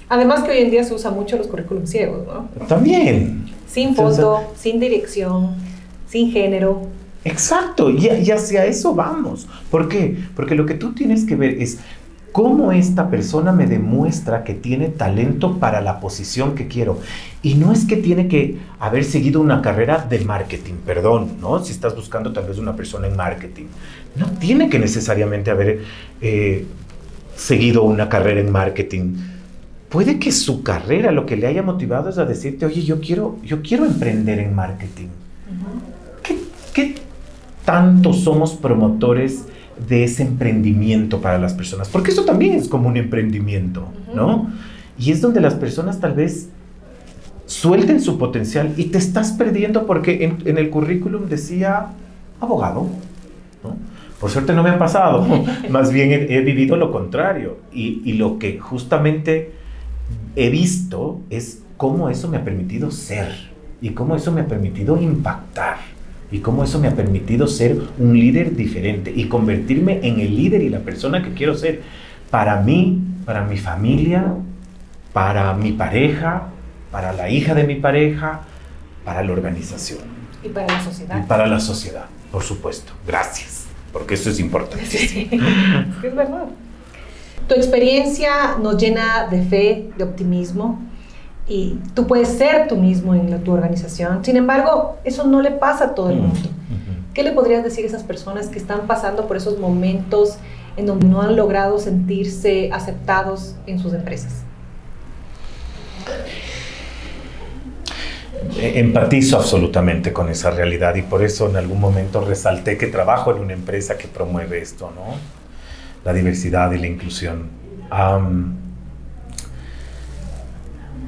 Además 0.10 0.44
que 0.44 0.52
hoy 0.52 0.60
en 0.60 0.72
día 0.72 0.84
se 0.84 0.94
usa 0.94 1.12
mucho 1.12 1.38
los 1.38 1.48
currículums 1.48 1.90
ciegos, 1.90 2.26
¿no? 2.26 2.48
También. 2.68 3.46
Sin 3.68 3.94
foto, 3.94 4.54
sin 4.56 4.80
dirección, 4.80 5.56
sin 6.08 6.32
género. 6.32 6.84
Exacto, 7.26 7.90
y, 7.90 8.08
y 8.08 8.32
hacia 8.32 8.66
eso 8.66 8.96
vamos. 8.96 9.48
¿Por 9.70 9.90
qué? 9.90 10.18
Porque 10.36 10.56
lo 10.56 10.66
que 10.66 10.76
tú 10.76 10.94
tienes 10.94 11.26
que 11.26 11.36
ver 11.36 11.62
es 11.62 11.80
cómo 12.38 12.72
esta 12.72 13.10
persona 13.10 13.52
me 13.52 13.66
demuestra 13.66 14.44
que 14.44 14.54
tiene 14.54 14.90
talento 14.90 15.58
para 15.58 15.82
la 15.82 16.00
posición 16.00 16.54
que 16.54 16.68
quiero. 16.68 17.00
Y 17.42 17.56
no 17.56 17.72
es 17.72 17.86
que 17.86 17.98
tiene 17.98 18.28
que 18.28 18.60
haber 18.80 19.06
seguido 19.06 19.42
una 19.42 19.64
carrera 19.64 20.06
de 20.08 20.20
marketing, 20.20 20.76
perdón, 20.86 21.38
¿no? 21.42 21.66
Si 21.66 21.72
estás 21.72 21.96
buscando 21.96 22.34
tal 22.34 22.46
vez 22.46 22.60
una 22.60 22.76
persona 22.76 23.08
en 23.08 23.16
marketing. 23.16 23.66
No 24.16 24.28
tiene 24.34 24.70
que 24.70 24.78
necesariamente 24.78 25.50
haber 25.50 25.82
eh, 26.22 26.68
seguido 27.36 27.82
una 27.82 28.08
carrera 28.08 28.40
en 28.40 28.52
marketing. 28.52 29.16
Puede 29.90 30.20
que 30.20 30.32
su 30.32 30.62
carrera 30.62 31.12
lo 31.12 31.26
que 31.26 31.38
le 31.38 31.48
haya 31.48 31.64
motivado 31.64 32.12
es 32.12 32.20
a 32.20 32.26
decirte, 32.26 32.68
oye, 32.68 32.84
yo 32.84 33.02
quiero, 33.02 33.40
yo 33.42 33.64
quiero 33.64 33.84
emprender 33.84 34.38
en 34.38 34.54
marketing. 34.54 35.08
¿Qué, 36.22 36.38
¿Qué 36.72 36.96
tanto 37.66 38.14
somos 38.14 38.54
promotores? 38.54 39.46
De 39.88 40.04
ese 40.04 40.24
emprendimiento 40.24 41.22
para 41.22 41.38
las 41.38 41.54
personas, 41.54 41.90
porque 41.90 42.12
eso 42.12 42.26
también 42.26 42.54
es 42.56 42.68
como 42.68 42.88
un 42.88 42.98
emprendimiento, 42.98 43.88
¿no? 44.14 44.50
Y 44.98 45.12
es 45.12 45.22
donde 45.22 45.42
las 45.42 45.54
personas 45.54 46.00
tal 46.00 46.14
vez 46.14 46.50
suelten 47.46 48.02
su 48.02 48.18
potencial 48.18 48.74
y 48.78 48.86
te 48.86 48.98
estás 48.98 49.32
perdiendo 49.32 49.86
porque 49.86 50.24
en, 50.46 50.58
el 50.58 50.70
currículum 50.70 51.28
decía 51.30 51.88
abogado, 52.42 52.88
¿no? 53.64 53.78
Por 54.20 54.32
suerte 54.32 54.54
no 54.54 54.64
me 54.64 54.72
ha 54.72 54.80
pasado, 54.80 55.26
más 55.70 55.94
bien 55.94 56.12
he, 56.12 56.42
vivido 56.42 56.76
lo 56.76 56.92
contrario 56.92 57.58
y, 57.72 58.02
y 58.04 58.14
lo 58.14 58.40
que 58.40 58.60
justamente 58.60 59.52
he 60.36 60.50
visto 60.50 61.22
es 61.30 61.62
cómo 61.78 62.10
eso 62.10 62.28
me 62.28 62.38
ha 62.38 62.44
permitido 62.44 62.90
ser 62.90 63.32
y 63.80 63.92
cómo 63.92 64.16
eso 64.16 64.32
me 64.32 64.42
ha 64.42 64.48
permitido 64.48 65.00
impactar 65.00 65.78
y 66.32 66.40
cómo 66.40 66.64
eso 66.64 66.80
me 66.80 66.88
ha 66.88 66.96
permitido 66.96 67.48
ser 67.48 67.78
un 67.98 68.20
líder 68.20 68.56
diferente 68.56 69.12
y 69.16 69.28
convertirme 69.28 70.00
en 70.04 70.20
el 70.20 70.36
líder 70.36 70.62
y 70.62 70.70
la 70.70 70.80
persona 70.80 71.24
que 71.24 71.34
quiero 71.34 71.56
ser 71.56 71.82
para 72.30 72.62
mí, 72.62 73.02
para 73.26 73.46
mi 73.46 73.58
familia, 73.58 74.34
para 75.14 75.54
mi 75.54 75.72
pareja, 75.72 76.50
para 76.92 77.14
la 77.14 77.30
hija 77.30 77.54
de 77.54 77.64
mi 77.64 77.76
pareja, 77.76 78.42
para 79.06 79.24
la 79.24 79.32
organización. 79.32 80.00
Y 80.44 80.50
para 80.50 80.68
la 80.68 80.84
sociedad. 80.84 81.18
Y 81.18 81.28
para 81.28 81.48
la 81.48 81.60
sociedad, 81.60 82.06
por 82.32 82.44
supuesto. 82.44 82.92
Gracias, 83.06 83.66
porque 83.94 84.16
eso 84.16 84.30
es 84.30 84.40
importante. 84.40 84.86
Sí, 84.86 85.30
es 85.32 86.16
verdad. 86.16 86.46
Tu 87.48 87.56
experiencia 87.56 88.58
nos 88.62 88.78
llena 88.78 89.28
de 89.28 89.42
fe, 89.44 89.90
de 89.98 90.04
optimismo, 90.04 90.82
y 91.48 91.80
tú 91.94 92.08
puedes 92.08 92.28
ser 92.30 92.68
tú 92.68 92.76
mismo 92.76 93.16
en 93.16 93.44
tu 93.44 93.54
organización. 93.54 94.24
Sin 94.24 94.36
embargo, 94.36 94.98
eso 95.04 95.26
no 95.26 95.42
le 95.42 95.52
pasa 95.52 95.86
a 95.86 95.96
todo 95.96 96.10
el 96.10 96.18
mundo. 96.18 96.50
¿Qué 97.14 97.24
le 97.24 97.32
podrías 97.32 97.64
decir 97.64 97.84
a 97.86 97.88
esas 97.88 98.04
personas 98.04 98.48
que 98.48 98.60
están 98.60 98.86
pasando 98.86 99.28
por 99.28 99.38
esos 99.38 99.58
momentos 99.58 100.38
en 100.76 100.86
donde 100.86 101.08
no 101.08 101.22
han 101.22 101.36
logrado 101.36 101.80
sentirse 101.80 102.70
aceptados 102.72 103.56
en 103.66 103.80
sus 103.80 103.94
empresas? 103.94 104.44
E-, 108.60 108.80
empatizo 108.80 109.38
absolutamente 109.38 110.14
con 110.14 110.30
esa 110.30 110.52
realidad 110.52 110.96
y 110.96 111.02
por 111.02 111.24
eso 111.24 111.50
en 111.50 111.56
algún 111.56 111.80
momento 111.80 112.22
resalté 112.22 112.78
que 112.78 112.88
trabajo 112.88 113.32
en 113.32 113.42
una 113.42 113.54
empresa 113.54 113.98
que 113.98 114.08
promueve 114.08 114.62
esto, 114.62 114.92
¿no? 114.96 115.16
La 116.04 116.14
diversidad 116.14 116.72
y 116.72 116.78
la 116.78 116.88
inclusión. 116.88 117.50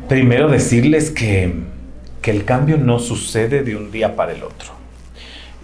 Primero 0.10 0.50
decirles 0.50 1.12
que, 1.12 1.54
que 2.24 2.32
el 2.32 2.44
cambio 2.44 2.80
no 2.80 2.98
sucede 2.98 3.62
de 3.62 3.76
un 3.76 3.92
día 3.92 4.16
para 4.16 4.32
el 4.32 4.42
otro. 4.42 4.72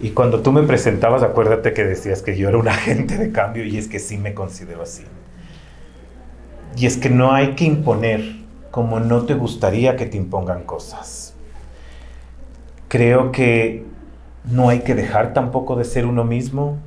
Y 0.00 0.10
cuando 0.10 0.40
tú 0.40 0.52
me 0.52 0.62
presentabas, 0.62 1.24
acuérdate 1.24 1.72
que 1.72 1.82
decías 1.82 2.22
que 2.22 2.36
yo 2.36 2.48
era 2.48 2.56
un 2.56 2.68
agente 2.68 3.18
de 3.18 3.32
cambio 3.32 3.64
y 3.64 3.76
es 3.76 3.88
que 3.88 3.98
sí 3.98 4.18
me 4.18 4.34
considero 4.34 4.82
así. 4.82 5.02
Y 6.76 6.86
es 6.86 6.96
que 6.96 7.10
no 7.10 7.32
hay 7.32 7.56
que 7.56 7.64
imponer 7.64 8.36
como 8.70 9.00
no 9.00 9.24
te 9.24 9.34
gustaría 9.34 9.96
que 9.96 10.06
te 10.06 10.16
impongan 10.16 10.62
cosas. 10.62 11.34
Creo 12.86 13.32
que 13.32 13.84
no 14.44 14.68
hay 14.68 14.80
que 14.80 14.94
dejar 14.94 15.32
tampoco 15.34 15.74
de 15.74 15.84
ser 15.84 16.06
uno 16.06 16.22
mismo. 16.22 16.78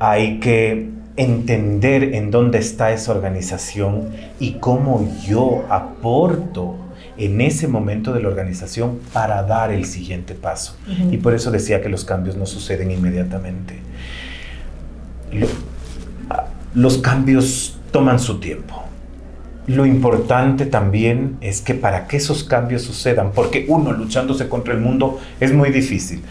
Hay 0.00 0.40
que 0.40 0.90
entender 1.20 2.14
en 2.14 2.30
dónde 2.30 2.58
está 2.58 2.92
esa 2.92 3.12
organización 3.12 4.08
y 4.38 4.54
cómo 4.54 5.06
yo 5.26 5.66
aporto 5.68 6.76
en 7.18 7.42
ese 7.42 7.68
momento 7.68 8.14
de 8.14 8.22
la 8.22 8.28
organización 8.28 8.98
para 9.12 9.42
dar 9.42 9.70
el 9.70 9.84
siguiente 9.84 10.34
paso. 10.34 10.76
Y 11.10 11.18
por 11.18 11.34
eso 11.34 11.50
decía 11.50 11.82
que 11.82 11.90
los 11.90 12.06
cambios 12.06 12.36
no 12.36 12.46
suceden 12.46 12.90
inmediatamente. 12.90 13.78
los 16.74 16.98
cambios 16.98 17.78
toman 17.92 18.18
su 18.18 18.40
tiempo. 18.40 18.84
lo 19.66 19.86
importante 19.86 20.66
también 20.66 21.36
es 21.40 21.60
que 21.60 21.74
para 21.74 22.08
que 22.08 22.16
esos 22.16 22.42
cambios 22.42 22.82
sucedan, 22.82 23.30
porque 23.32 23.66
uno 23.68 23.92
luchándose 23.92 24.48
contra 24.48 24.74
el 24.74 24.80
mundo 24.80 25.20
es 25.38 25.52
muy 25.52 25.70
difícil. 25.70 26.22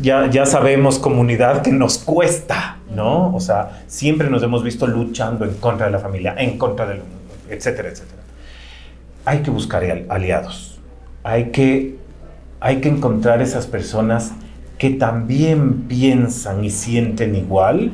Ya, 0.00 0.28
ya 0.30 0.46
sabemos, 0.46 0.98
comunidad, 0.98 1.62
que 1.62 1.72
nos 1.72 1.98
cuesta, 1.98 2.78
¿no? 2.94 3.34
O 3.34 3.40
sea, 3.40 3.82
siempre 3.86 4.28
nos 4.28 4.42
hemos 4.42 4.62
visto 4.62 4.86
luchando 4.86 5.44
en 5.44 5.54
contra 5.54 5.86
de 5.86 5.92
la 5.92 5.98
familia, 5.98 6.34
en 6.38 6.58
contra 6.58 6.86
del 6.86 6.98
mundo, 6.98 7.16
etcétera, 7.48 7.88
etcétera. 7.88 8.22
Hay 9.24 9.40
que 9.40 9.50
buscar 9.50 9.82
aliados, 10.08 10.78
hay 11.24 11.46
que, 11.50 11.96
hay 12.60 12.80
que 12.80 12.88
encontrar 12.88 13.40
esas 13.42 13.66
personas 13.66 14.32
que 14.78 14.90
también 14.90 15.84
piensan 15.88 16.64
y 16.64 16.70
sienten 16.70 17.34
igual 17.34 17.92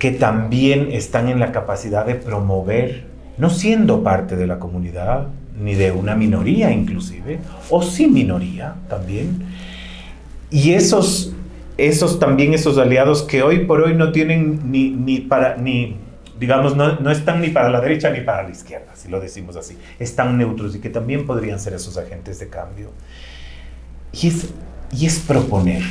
que 0.00 0.10
también 0.10 0.88
están 0.92 1.28
en 1.28 1.38
la 1.38 1.52
capacidad 1.52 2.06
de 2.06 2.14
promover, 2.14 3.04
no 3.36 3.50
siendo 3.50 4.02
parte 4.02 4.34
de 4.34 4.46
la 4.46 4.58
comunidad, 4.58 5.26
ni 5.60 5.74
de 5.74 5.92
una 5.92 6.14
minoría 6.14 6.72
inclusive, 6.72 7.38
o 7.68 7.82
sin 7.82 8.14
minoría 8.14 8.76
también. 8.88 9.44
Y 10.50 10.72
esos, 10.72 11.32
esos 11.76 12.18
también, 12.18 12.54
esos 12.54 12.78
aliados 12.78 13.22
que 13.22 13.42
hoy 13.42 13.64
por 13.66 13.82
hoy 13.82 13.94
no 13.94 14.12
tienen 14.12 14.70
ni, 14.70 14.90
ni 14.90 15.20
para, 15.20 15.56
ni, 15.56 15.96
digamos, 16.38 16.76
no, 16.76 16.98
no, 17.00 17.10
están 17.10 17.40
ni 17.40 17.50
para 17.50 17.70
la 17.70 17.80
derecha 17.80 18.10
ni 18.10 18.20
para 18.20 18.42
la 18.42 18.50
izquierda, 18.50 18.94
si 18.94 19.08
lo 19.08 19.20
decimos 19.20 19.56
así, 19.56 19.76
están 19.98 20.36
neutros 20.36 20.74
y 20.74 20.80
que 20.80 20.90
también 20.90 21.26
podrían 21.26 21.60
ser 21.60 21.74
esos 21.74 21.96
agentes 21.96 22.38
de 22.40 22.48
cambio. 22.48 22.90
Y 24.12 24.28
es, 24.28 24.48
y 24.92 25.06
es 25.06 25.20
proponer 25.20 25.82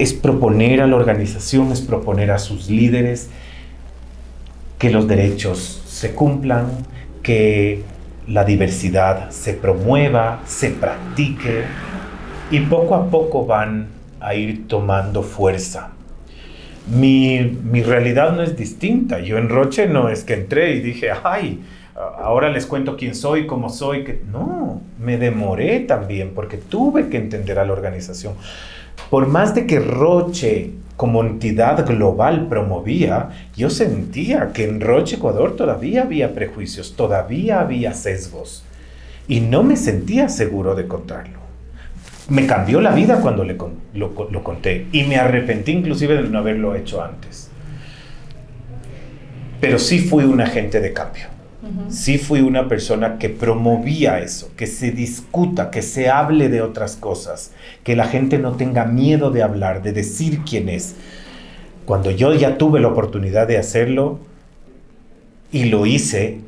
es 0.00 0.14
proponer 0.14 0.80
a 0.80 0.86
la 0.86 0.96
organización, 0.96 1.72
es 1.72 1.82
proponer 1.82 2.30
a 2.30 2.38
sus 2.38 2.70
líderes 2.70 3.28
que 4.78 4.88
los 4.88 5.06
derechos 5.06 5.82
se 5.86 6.12
cumplan, 6.12 6.68
que 7.22 7.82
la 8.26 8.44
diversidad 8.44 9.30
se 9.30 9.52
promueva, 9.52 10.40
se 10.46 10.70
practique 10.70 11.64
y 12.50 12.60
poco 12.60 12.94
a 12.96 13.10
poco 13.10 13.46
van 13.46 13.86
a 14.20 14.34
ir 14.34 14.66
tomando 14.66 15.22
fuerza. 15.22 15.90
Mi, 16.92 17.40
mi, 17.40 17.82
realidad 17.82 18.32
no 18.32 18.42
es 18.42 18.56
distinta. 18.56 19.20
Yo 19.20 19.38
en 19.38 19.48
Roche 19.48 19.86
no 19.86 20.08
es 20.08 20.24
que 20.24 20.34
entré 20.34 20.74
y 20.74 20.80
dije, 20.80 21.10
ay, 21.22 21.60
ahora 21.94 22.50
les 22.50 22.66
cuento 22.66 22.96
quién 22.96 23.14
soy, 23.14 23.46
cómo 23.46 23.68
soy. 23.68 24.04
Que... 24.04 24.22
No, 24.30 24.80
me 24.98 25.16
demoré 25.16 25.80
también 25.80 26.32
porque 26.34 26.56
tuve 26.56 27.08
que 27.08 27.18
entender 27.18 27.58
a 27.58 27.64
la 27.64 27.72
organización. 27.72 28.34
Por 29.10 29.28
más 29.28 29.54
de 29.54 29.66
que 29.66 29.78
Roche 29.78 30.72
como 30.96 31.22
entidad 31.22 31.86
global 31.86 32.48
promovía, 32.48 33.30
yo 33.56 33.70
sentía 33.70 34.52
que 34.52 34.64
en 34.64 34.80
Roche, 34.80 35.16
Ecuador, 35.16 35.56
todavía 35.56 36.02
había 36.02 36.34
prejuicios, 36.34 36.94
todavía 36.96 37.60
había 37.60 37.94
sesgos. 37.94 38.64
Y 39.28 39.40
no 39.40 39.62
me 39.62 39.76
sentía 39.76 40.28
seguro 40.28 40.74
de 40.74 40.88
contarlo. 40.88 41.39
Me 42.30 42.46
cambió 42.46 42.80
la 42.80 42.92
vida 42.94 43.20
cuando 43.20 43.44
le, 43.44 43.56
lo, 43.94 44.28
lo 44.30 44.42
conté 44.42 44.86
y 44.92 45.02
me 45.04 45.16
arrepentí 45.16 45.72
inclusive 45.72 46.22
de 46.22 46.28
no 46.28 46.38
haberlo 46.38 46.74
hecho 46.74 47.02
antes. 47.02 47.50
Pero 49.60 49.78
sí 49.78 49.98
fui 49.98 50.24
un 50.24 50.40
agente 50.40 50.80
de 50.80 50.92
cambio. 50.92 51.24
Sí 51.88 52.18
fui 52.18 52.40
una 52.40 52.68
persona 52.68 53.18
que 53.18 53.28
promovía 53.28 54.20
eso, 54.20 54.50
que 54.56 54.66
se 54.66 54.92
discuta, 54.92 55.70
que 55.70 55.82
se 55.82 56.08
hable 56.08 56.48
de 56.48 56.62
otras 56.62 56.96
cosas, 56.96 57.52
que 57.84 57.96
la 57.96 58.06
gente 58.06 58.38
no 58.38 58.52
tenga 58.52 58.86
miedo 58.86 59.30
de 59.30 59.42
hablar, 59.42 59.82
de 59.82 59.92
decir 59.92 60.40
quién 60.48 60.68
es. 60.68 60.96
Cuando 61.84 62.10
yo 62.10 62.32
ya 62.34 62.56
tuve 62.56 62.80
la 62.80 62.88
oportunidad 62.88 63.46
de 63.46 63.58
hacerlo 63.58 64.18
y 65.52 65.64
lo 65.64 65.84
hice, 65.84 66.40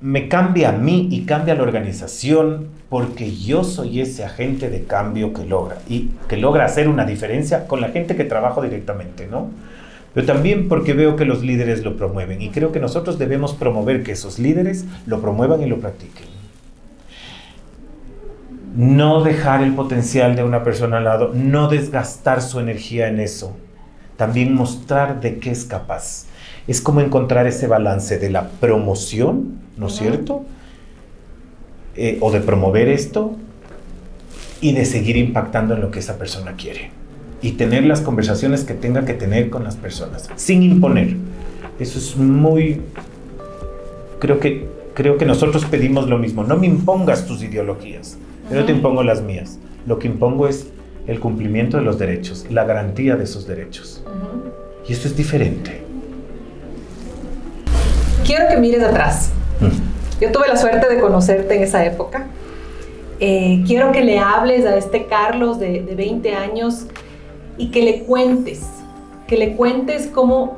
me 0.00 0.28
cambia 0.28 0.70
a 0.70 0.72
mí 0.72 1.08
y 1.10 1.24
cambia 1.24 1.54
a 1.54 1.56
la 1.56 1.62
organización 1.62 2.68
porque 2.88 3.36
yo 3.36 3.64
soy 3.64 4.00
ese 4.00 4.24
agente 4.24 4.70
de 4.70 4.84
cambio 4.84 5.32
que 5.32 5.44
logra 5.44 5.78
y 5.88 6.10
que 6.28 6.36
logra 6.36 6.64
hacer 6.64 6.88
una 6.88 7.04
diferencia 7.04 7.66
con 7.66 7.80
la 7.80 7.88
gente 7.88 8.16
que 8.16 8.24
trabajo 8.24 8.62
directamente, 8.62 9.26
¿no? 9.26 9.50
pero 10.14 10.26
también 10.26 10.68
porque 10.68 10.92
veo 10.92 11.16
que 11.16 11.24
los 11.24 11.42
líderes 11.42 11.84
lo 11.84 11.96
promueven 11.96 12.42
y 12.42 12.50
creo 12.50 12.72
que 12.72 12.80
nosotros 12.80 13.18
debemos 13.18 13.54
promover 13.54 14.02
que 14.02 14.12
esos 14.12 14.38
líderes 14.38 14.84
lo 15.06 15.20
promuevan 15.20 15.62
y 15.62 15.66
lo 15.66 15.78
practiquen. 15.78 16.26
No 18.76 19.22
dejar 19.22 19.62
el 19.62 19.74
potencial 19.74 20.36
de 20.36 20.44
una 20.44 20.64
persona 20.64 20.98
al 20.98 21.04
lado, 21.04 21.32
no 21.34 21.68
desgastar 21.68 22.40
su 22.42 22.60
energía 22.60 23.08
en 23.08 23.20
eso. 23.20 23.56
También 24.16 24.54
mostrar 24.54 25.20
de 25.20 25.38
qué 25.38 25.50
es 25.50 25.64
capaz. 25.64 26.26
Es 26.66 26.80
como 26.80 27.00
encontrar 27.00 27.46
ese 27.46 27.66
balance 27.66 28.18
de 28.18 28.30
la 28.30 28.48
promoción, 28.48 29.58
¿no 29.80 29.88
es 29.88 29.96
cierto? 29.96 30.44
Eh, 31.96 32.18
o 32.20 32.30
de 32.30 32.40
promover 32.40 32.88
esto 32.88 33.34
y 34.60 34.72
de 34.72 34.84
seguir 34.84 35.16
impactando 35.16 35.74
en 35.74 35.80
lo 35.80 35.90
que 35.90 35.98
esa 35.98 36.18
persona 36.18 36.52
quiere 36.52 36.90
y 37.42 37.52
tener 37.52 37.84
las 37.84 38.02
conversaciones 38.02 38.64
que 38.64 38.74
tenga 38.74 39.04
que 39.06 39.14
tener 39.14 39.48
con 39.48 39.64
las 39.64 39.76
personas, 39.76 40.28
sin 40.36 40.62
imponer. 40.62 41.16
Eso 41.78 41.98
es 41.98 42.16
muy... 42.16 42.82
Creo 44.18 44.38
que, 44.38 44.68
creo 44.92 45.16
que 45.16 45.24
nosotros 45.24 45.64
pedimos 45.64 46.06
lo 46.08 46.18
mismo. 46.18 46.44
No 46.44 46.58
me 46.58 46.66
impongas 46.66 47.26
tus 47.26 47.42
ideologías, 47.42 48.18
yo 48.52 48.64
te 48.66 48.72
impongo 48.72 49.02
las 49.02 49.22
mías. 49.22 49.58
Lo 49.86 49.98
que 49.98 50.08
impongo 50.08 50.46
es 50.46 50.66
el 51.06 51.18
cumplimiento 51.18 51.78
de 51.78 51.82
los 51.82 51.98
derechos, 51.98 52.46
la 52.50 52.64
garantía 52.64 53.16
de 53.16 53.24
esos 53.24 53.46
derechos. 53.46 54.04
Y 54.86 54.92
esto 54.92 55.08
es 55.08 55.16
diferente. 55.16 55.80
Quiero 58.26 58.46
que 58.48 58.58
mires 58.58 58.82
atrás. 58.82 59.32
Yo 60.20 60.32
tuve 60.32 60.48
la 60.48 60.56
suerte 60.56 60.88
de 60.88 61.00
conocerte 61.00 61.56
en 61.56 61.62
esa 61.62 61.84
época. 61.84 62.26
Eh, 63.20 63.62
quiero 63.66 63.92
que 63.92 64.02
le 64.02 64.18
hables 64.18 64.66
a 64.66 64.76
este 64.76 65.06
Carlos 65.06 65.58
de, 65.58 65.82
de 65.82 65.94
20 65.94 66.34
años 66.34 66.86
y 67.56 67.70
que 67.70 67.82
le 67.82 68.04
cuentes, 68.04 68.66
que 69.26 69.36
le 69.36 69.56
cuentes 69.56 70.06
cómo 70.06 70.56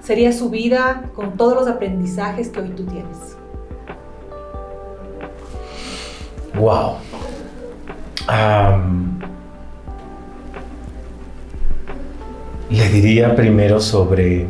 sería 0.00 0.32
su 0.32 0.50
vida 0.50 1.10
con 1.14 1.36
todos 1.36 1.54
los 1.54 1.68
aprendizajes 1.68 2.48
que 2.48 2.60
hoy 2.60 2.70
tú 2.70 2.84
tienes. 2.84 3.36
Wow. 6.54 6.96
le 12.70 12.88
diría 12.88 13.34
primero 13.34 13.80
sobre, 13.80 14.48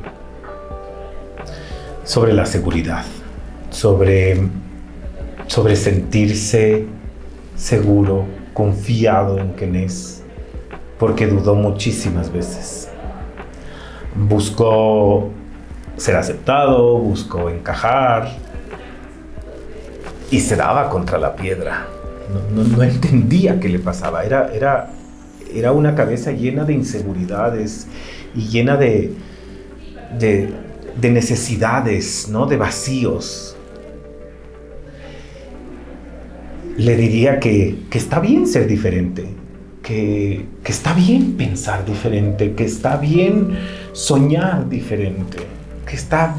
sobre 2.05 2.33
la 2.33 2.47
seguridad, 2.47 3.05
sobre, 3.73 4.39
sobre 5.49 5.75
sentirse 5.75 6.87
seguro, 7.57 8.27
confiado 8.55 9.39
en 9.39 9.53
quien 9.55 9.75
es 9.75 10.23
porque 11.03 11.27
dudó 11.27 11.57
muchísimas 11.57 12.33
veces. 12.33 12.89
Buscó 14.15 15.31
ser 15.97 16.15
aceptado, 16.15 16.97
buscó 16.99 17.51
encajar 17.51 18.29
y 20.31 20.39
se 20.39 20.55
daba 20.55 20.89
contra 20.89 21.19
la 21.19 21.35
piedra. 21.35 21.89
No, 22.55 22.83
entendía 22.85 23.59
qué 23.59 23.69
le 23.69 23.81
pasaba. 23.81 24.23
Era, 24.23 24.55
era, 24.55 24.91
era 25.53 25.73
una 25.73 25.97
cabeza 25.97 26.31
llena 26.31 26.65
de 26.65 26.75
inseguridades 26.75 27.89
y 28.33 28.47
llena 28.47 28.77
de, 28.77 29.13
de, 30.21 31.11
necesidades, 31.11 32.29
¿no? 32.29 32.47
de 32.47 32.59
vacíos. 32.59 33.52
Le 36.77 36.97
diría 36.97 37.39
que, 37.39 37.81
que 37.91 37.99
está 37.99 38.21
bien 38.21 38.47
ser 38.47 38.67
diferente, 38.67 39.27
que, 39.83 40.47
está 40.65 40.95
bien 40.95 41.37
pensar 41.37 41.85
diferente, 41.85 42.55
que 42.55 42.65
está 42.65 42.97
bien 42.97 43.59
soñar 43.93 44.69
diferente, 44.69 45.39
que 45.87 45.97
está 45.97 46.35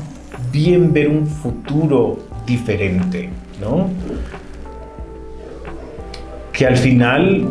bien 0.52 0.94
ver 0.94 1.10
un 1.10 1.28
futuro 1.28 2.20
diferente, 2.46 3.30
¿no? 3.62 3.90
Que 6.52 6.66
al 6.66 6.78
final 6.78 7.48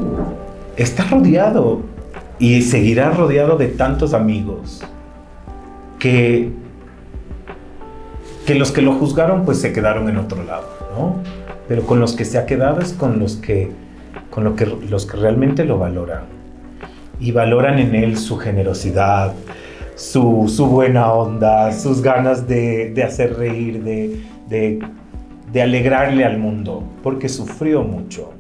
está 0.76 1.04
rodeado 1.04 1.82
y 2.38 2.62
seguirá 2.62 3.10
rodeado 3.10 3.56
de 3.56 3.68
tantos 3.68 4.14
amigos 4.14 4.82
que, 5.98 6.50
que 8.46 8.54
los 8.54 8.72
que 8.72 8.82
lo 8.82 8.94
juzgaron 8.94 9.44
pues 9.44 9.60
se 9.60 9.72
quedaron 9.72 10.08
en 10.08 10.16
otro 10.16 10.42
lado, 10.44 10.66
¿no? 10.96 11.41
Pero 11.68 11.86
con 11.86 12.00
los 12.00 12.14
que 12.14 12.24
se 12.24 12.38
ha 12.38 12.46
quedado 12.46 12.80
es 12.80 12.92
con 12.92 13.18
los 13.18 13.36
que 13.36 13.70
con 14.32 14.44
lo 14.44 14.56
que, 14.56 14.66
los 14.66 15.06
que 15.06 15.16
realmente 15.16 15.64
lo 15.64 15.78
valoran. 15.78 16.24
Y 17.20 17.30
valoran 17.32 17.78
en 17.78 17.94
él 17.94 18.16
su 18.16 18.38
generosidad, 18.38 19.34
su, 19.94 20.50
su 20.54 20.66
buena 20.66 21.12
onda, 21.12 21.70
sus 21.72 22.02
ganas 22.02 22.48
de, 22.48 22.90
de 22.90 23.02
hacer 23.04 23.36
reír, 23.36 23.82
de, 23.84 24.18
de, 24.48 25.62
alegrarle 25.62 26.24
al 26.24 26.38
mundo, 26.38 26.82
porque 27.02 27.28
sufrió 27.28 27.82
mucho. 27.82 28.32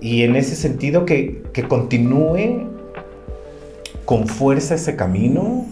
Y 0.00 0.22
en 0.22 0.36
ese 0.36 0.54
sentido 0.54 1.04
que, 1.04 1.42
que 1.52 1.64
continúe 1.64 2.68
con 4.04 4.28
fuerza 4.28 4.76
ese 4.76 4.94
camino, 4.94 5.66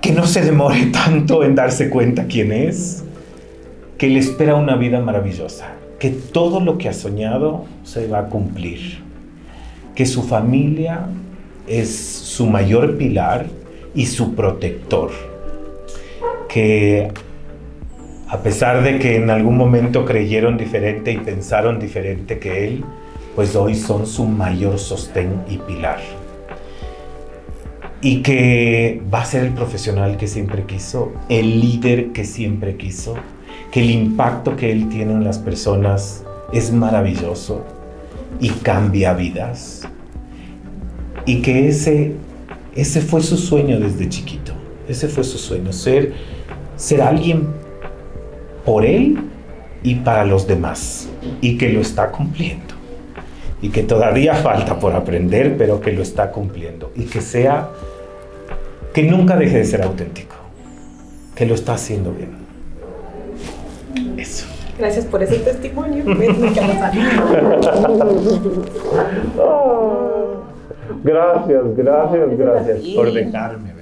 que 0.00 0.12
no 0.12 0.26
se 0.26 0.40
demore 0.40 0.86
tanto 0.92 1.44
en 1.44 1.54
darse 1.54 1.90
cuenta 1.90 2.24
quién 2.24 2.52
es, 2.52 3.04
que 4.00 4.08
le 4.08 4.18
espera 4.18 4.54
una 4.54 4.76
vida 4.76 4.98
maravillosa, 5.02 5.72
que 5.98 6.08
todo 6.08 6.58
lo 6.60 6.78
que 6.78 6.88
ha 6.88 6.94
soñado 6.94 7.66
se 7.84 8.08
va 8.08 8.20
a 8.20 8.24
cumplir, 8.30 8.96
que 9.94 10.06
su 10.06 10.22
familia 10.22 11.04
es 11.66 11.98
su 11.98 12.46
mayor 12.46 12.96
pilar 12.96 13.44
y 13.94 14.06
su 14.06 14.34
protector, 14.34 15.10
que 16.48 17.12
a 18.26 18.38
pesar 18.38 18.82
de 18.82 18.98
que 18.98 19.16
en 19.16 19.28
algún 19.28 19.58
momento 19.58 20.06
creyeron 20.06 20.56
diferente 20.56 21.12
y 21.12 21.18
pensaron 21.18 21.78
diferente 21.78 22.38
que 22.38 22.68
él, 22.68 22.84
pues 23.36 23.54
hoy 23.54 23.74
son 23.74 24.06
su 24.06 24.24
mayor 24.24 24.78
sostén 24.78 25.42
y 25.46 25.58
pilar. 25.58 26.00
Y 28.00 28.22
que 28.22 29.02
va 29.12 29.20
a 29.20 29.24
ser 29.26 29.44
el 29.44 29.52
profesional 29.52 30.16
que 30.16 30.26
siempre 30.26 30.62
quiso, 30.62 31.12
el 31.28 31.60
líder 31.60 32.12
que 32.12 32.24
siempre 32.24 32.78
quiso, 32.78 33.16
que 33.70 33.80
el 33.80 33.90
impacto 33.90 34.56
que 34.56 34.72
él 34.72 34.88
tiene 34.88 35.12
en 35.12 35.24
las 35.24 35.38
personas 35.38 36.24
es 36.52 36.72
maravilloso 36.72 37.64
y 38.40 38.50
cambia 38.50 39.14
vidas. 39.14 39.82
Y 41.24 41.42
que 41.42 41.68
ese, 41.68 42.14
ese 42.74 43.00
fue 43.00 43.20
su 43.20 43.36
sueño 43.36 43.78
desde 43.78 44.08
chiquito. 44.08 44.52
Ese 44.88 45.06
fue 45.08 45.22
su 45.22 45.38
sueño, 45.38 45.72
ser, 45.72 46.12
ser 46.76 47.02
alguien 47.02 47.46
por 48.64 48.84
él 48.84 49.18
y 49.84 49.96
para 49.96 50.24
los 50.24 50.48
demás. 50.48 51.08
Y 51.40 51.56
que 51.56 51.68
lo 51.68 51.80
está 51.80 52.10
cumpliendo. 52.10 52.74
Y 53.62 53.68
que 53.68 53.84
todavía 53.84 54.34
falta 54.34 54.80
por 54.80 54.94
aprender, 54.94 55.56
pero 55.56 55.80
que 55.80 55.92
lo 55.92 56.02
está 56.02 56.32
cumpliendo. 56.32 56.90
Y 56.96 57.04
que 57.04 57.20
sea, 57.20 57.68
que 58.92 59.04
nunca 59.04 59.36
deje 59.36 59.58
de 59.58 59.64
ser 59.64 59.82
auténtico. 59.82 60.34
Que 61.36 61.46
lo 61.46 61.54
está 61.54 61.74
haciendo 61.74 62.12
bien. 62.12 62.39
Eso. 64.20 64.46
Gracias 64.78 65.06
por 65.06 65.22
ese 65.22 65.38
testimonio. 65.38 66.04
gracias, 71.04 71.76
gracias, 71.76 72.38
gracias 72.38 72.78
por 72.94 73.12
dejarme. 73.12 73.79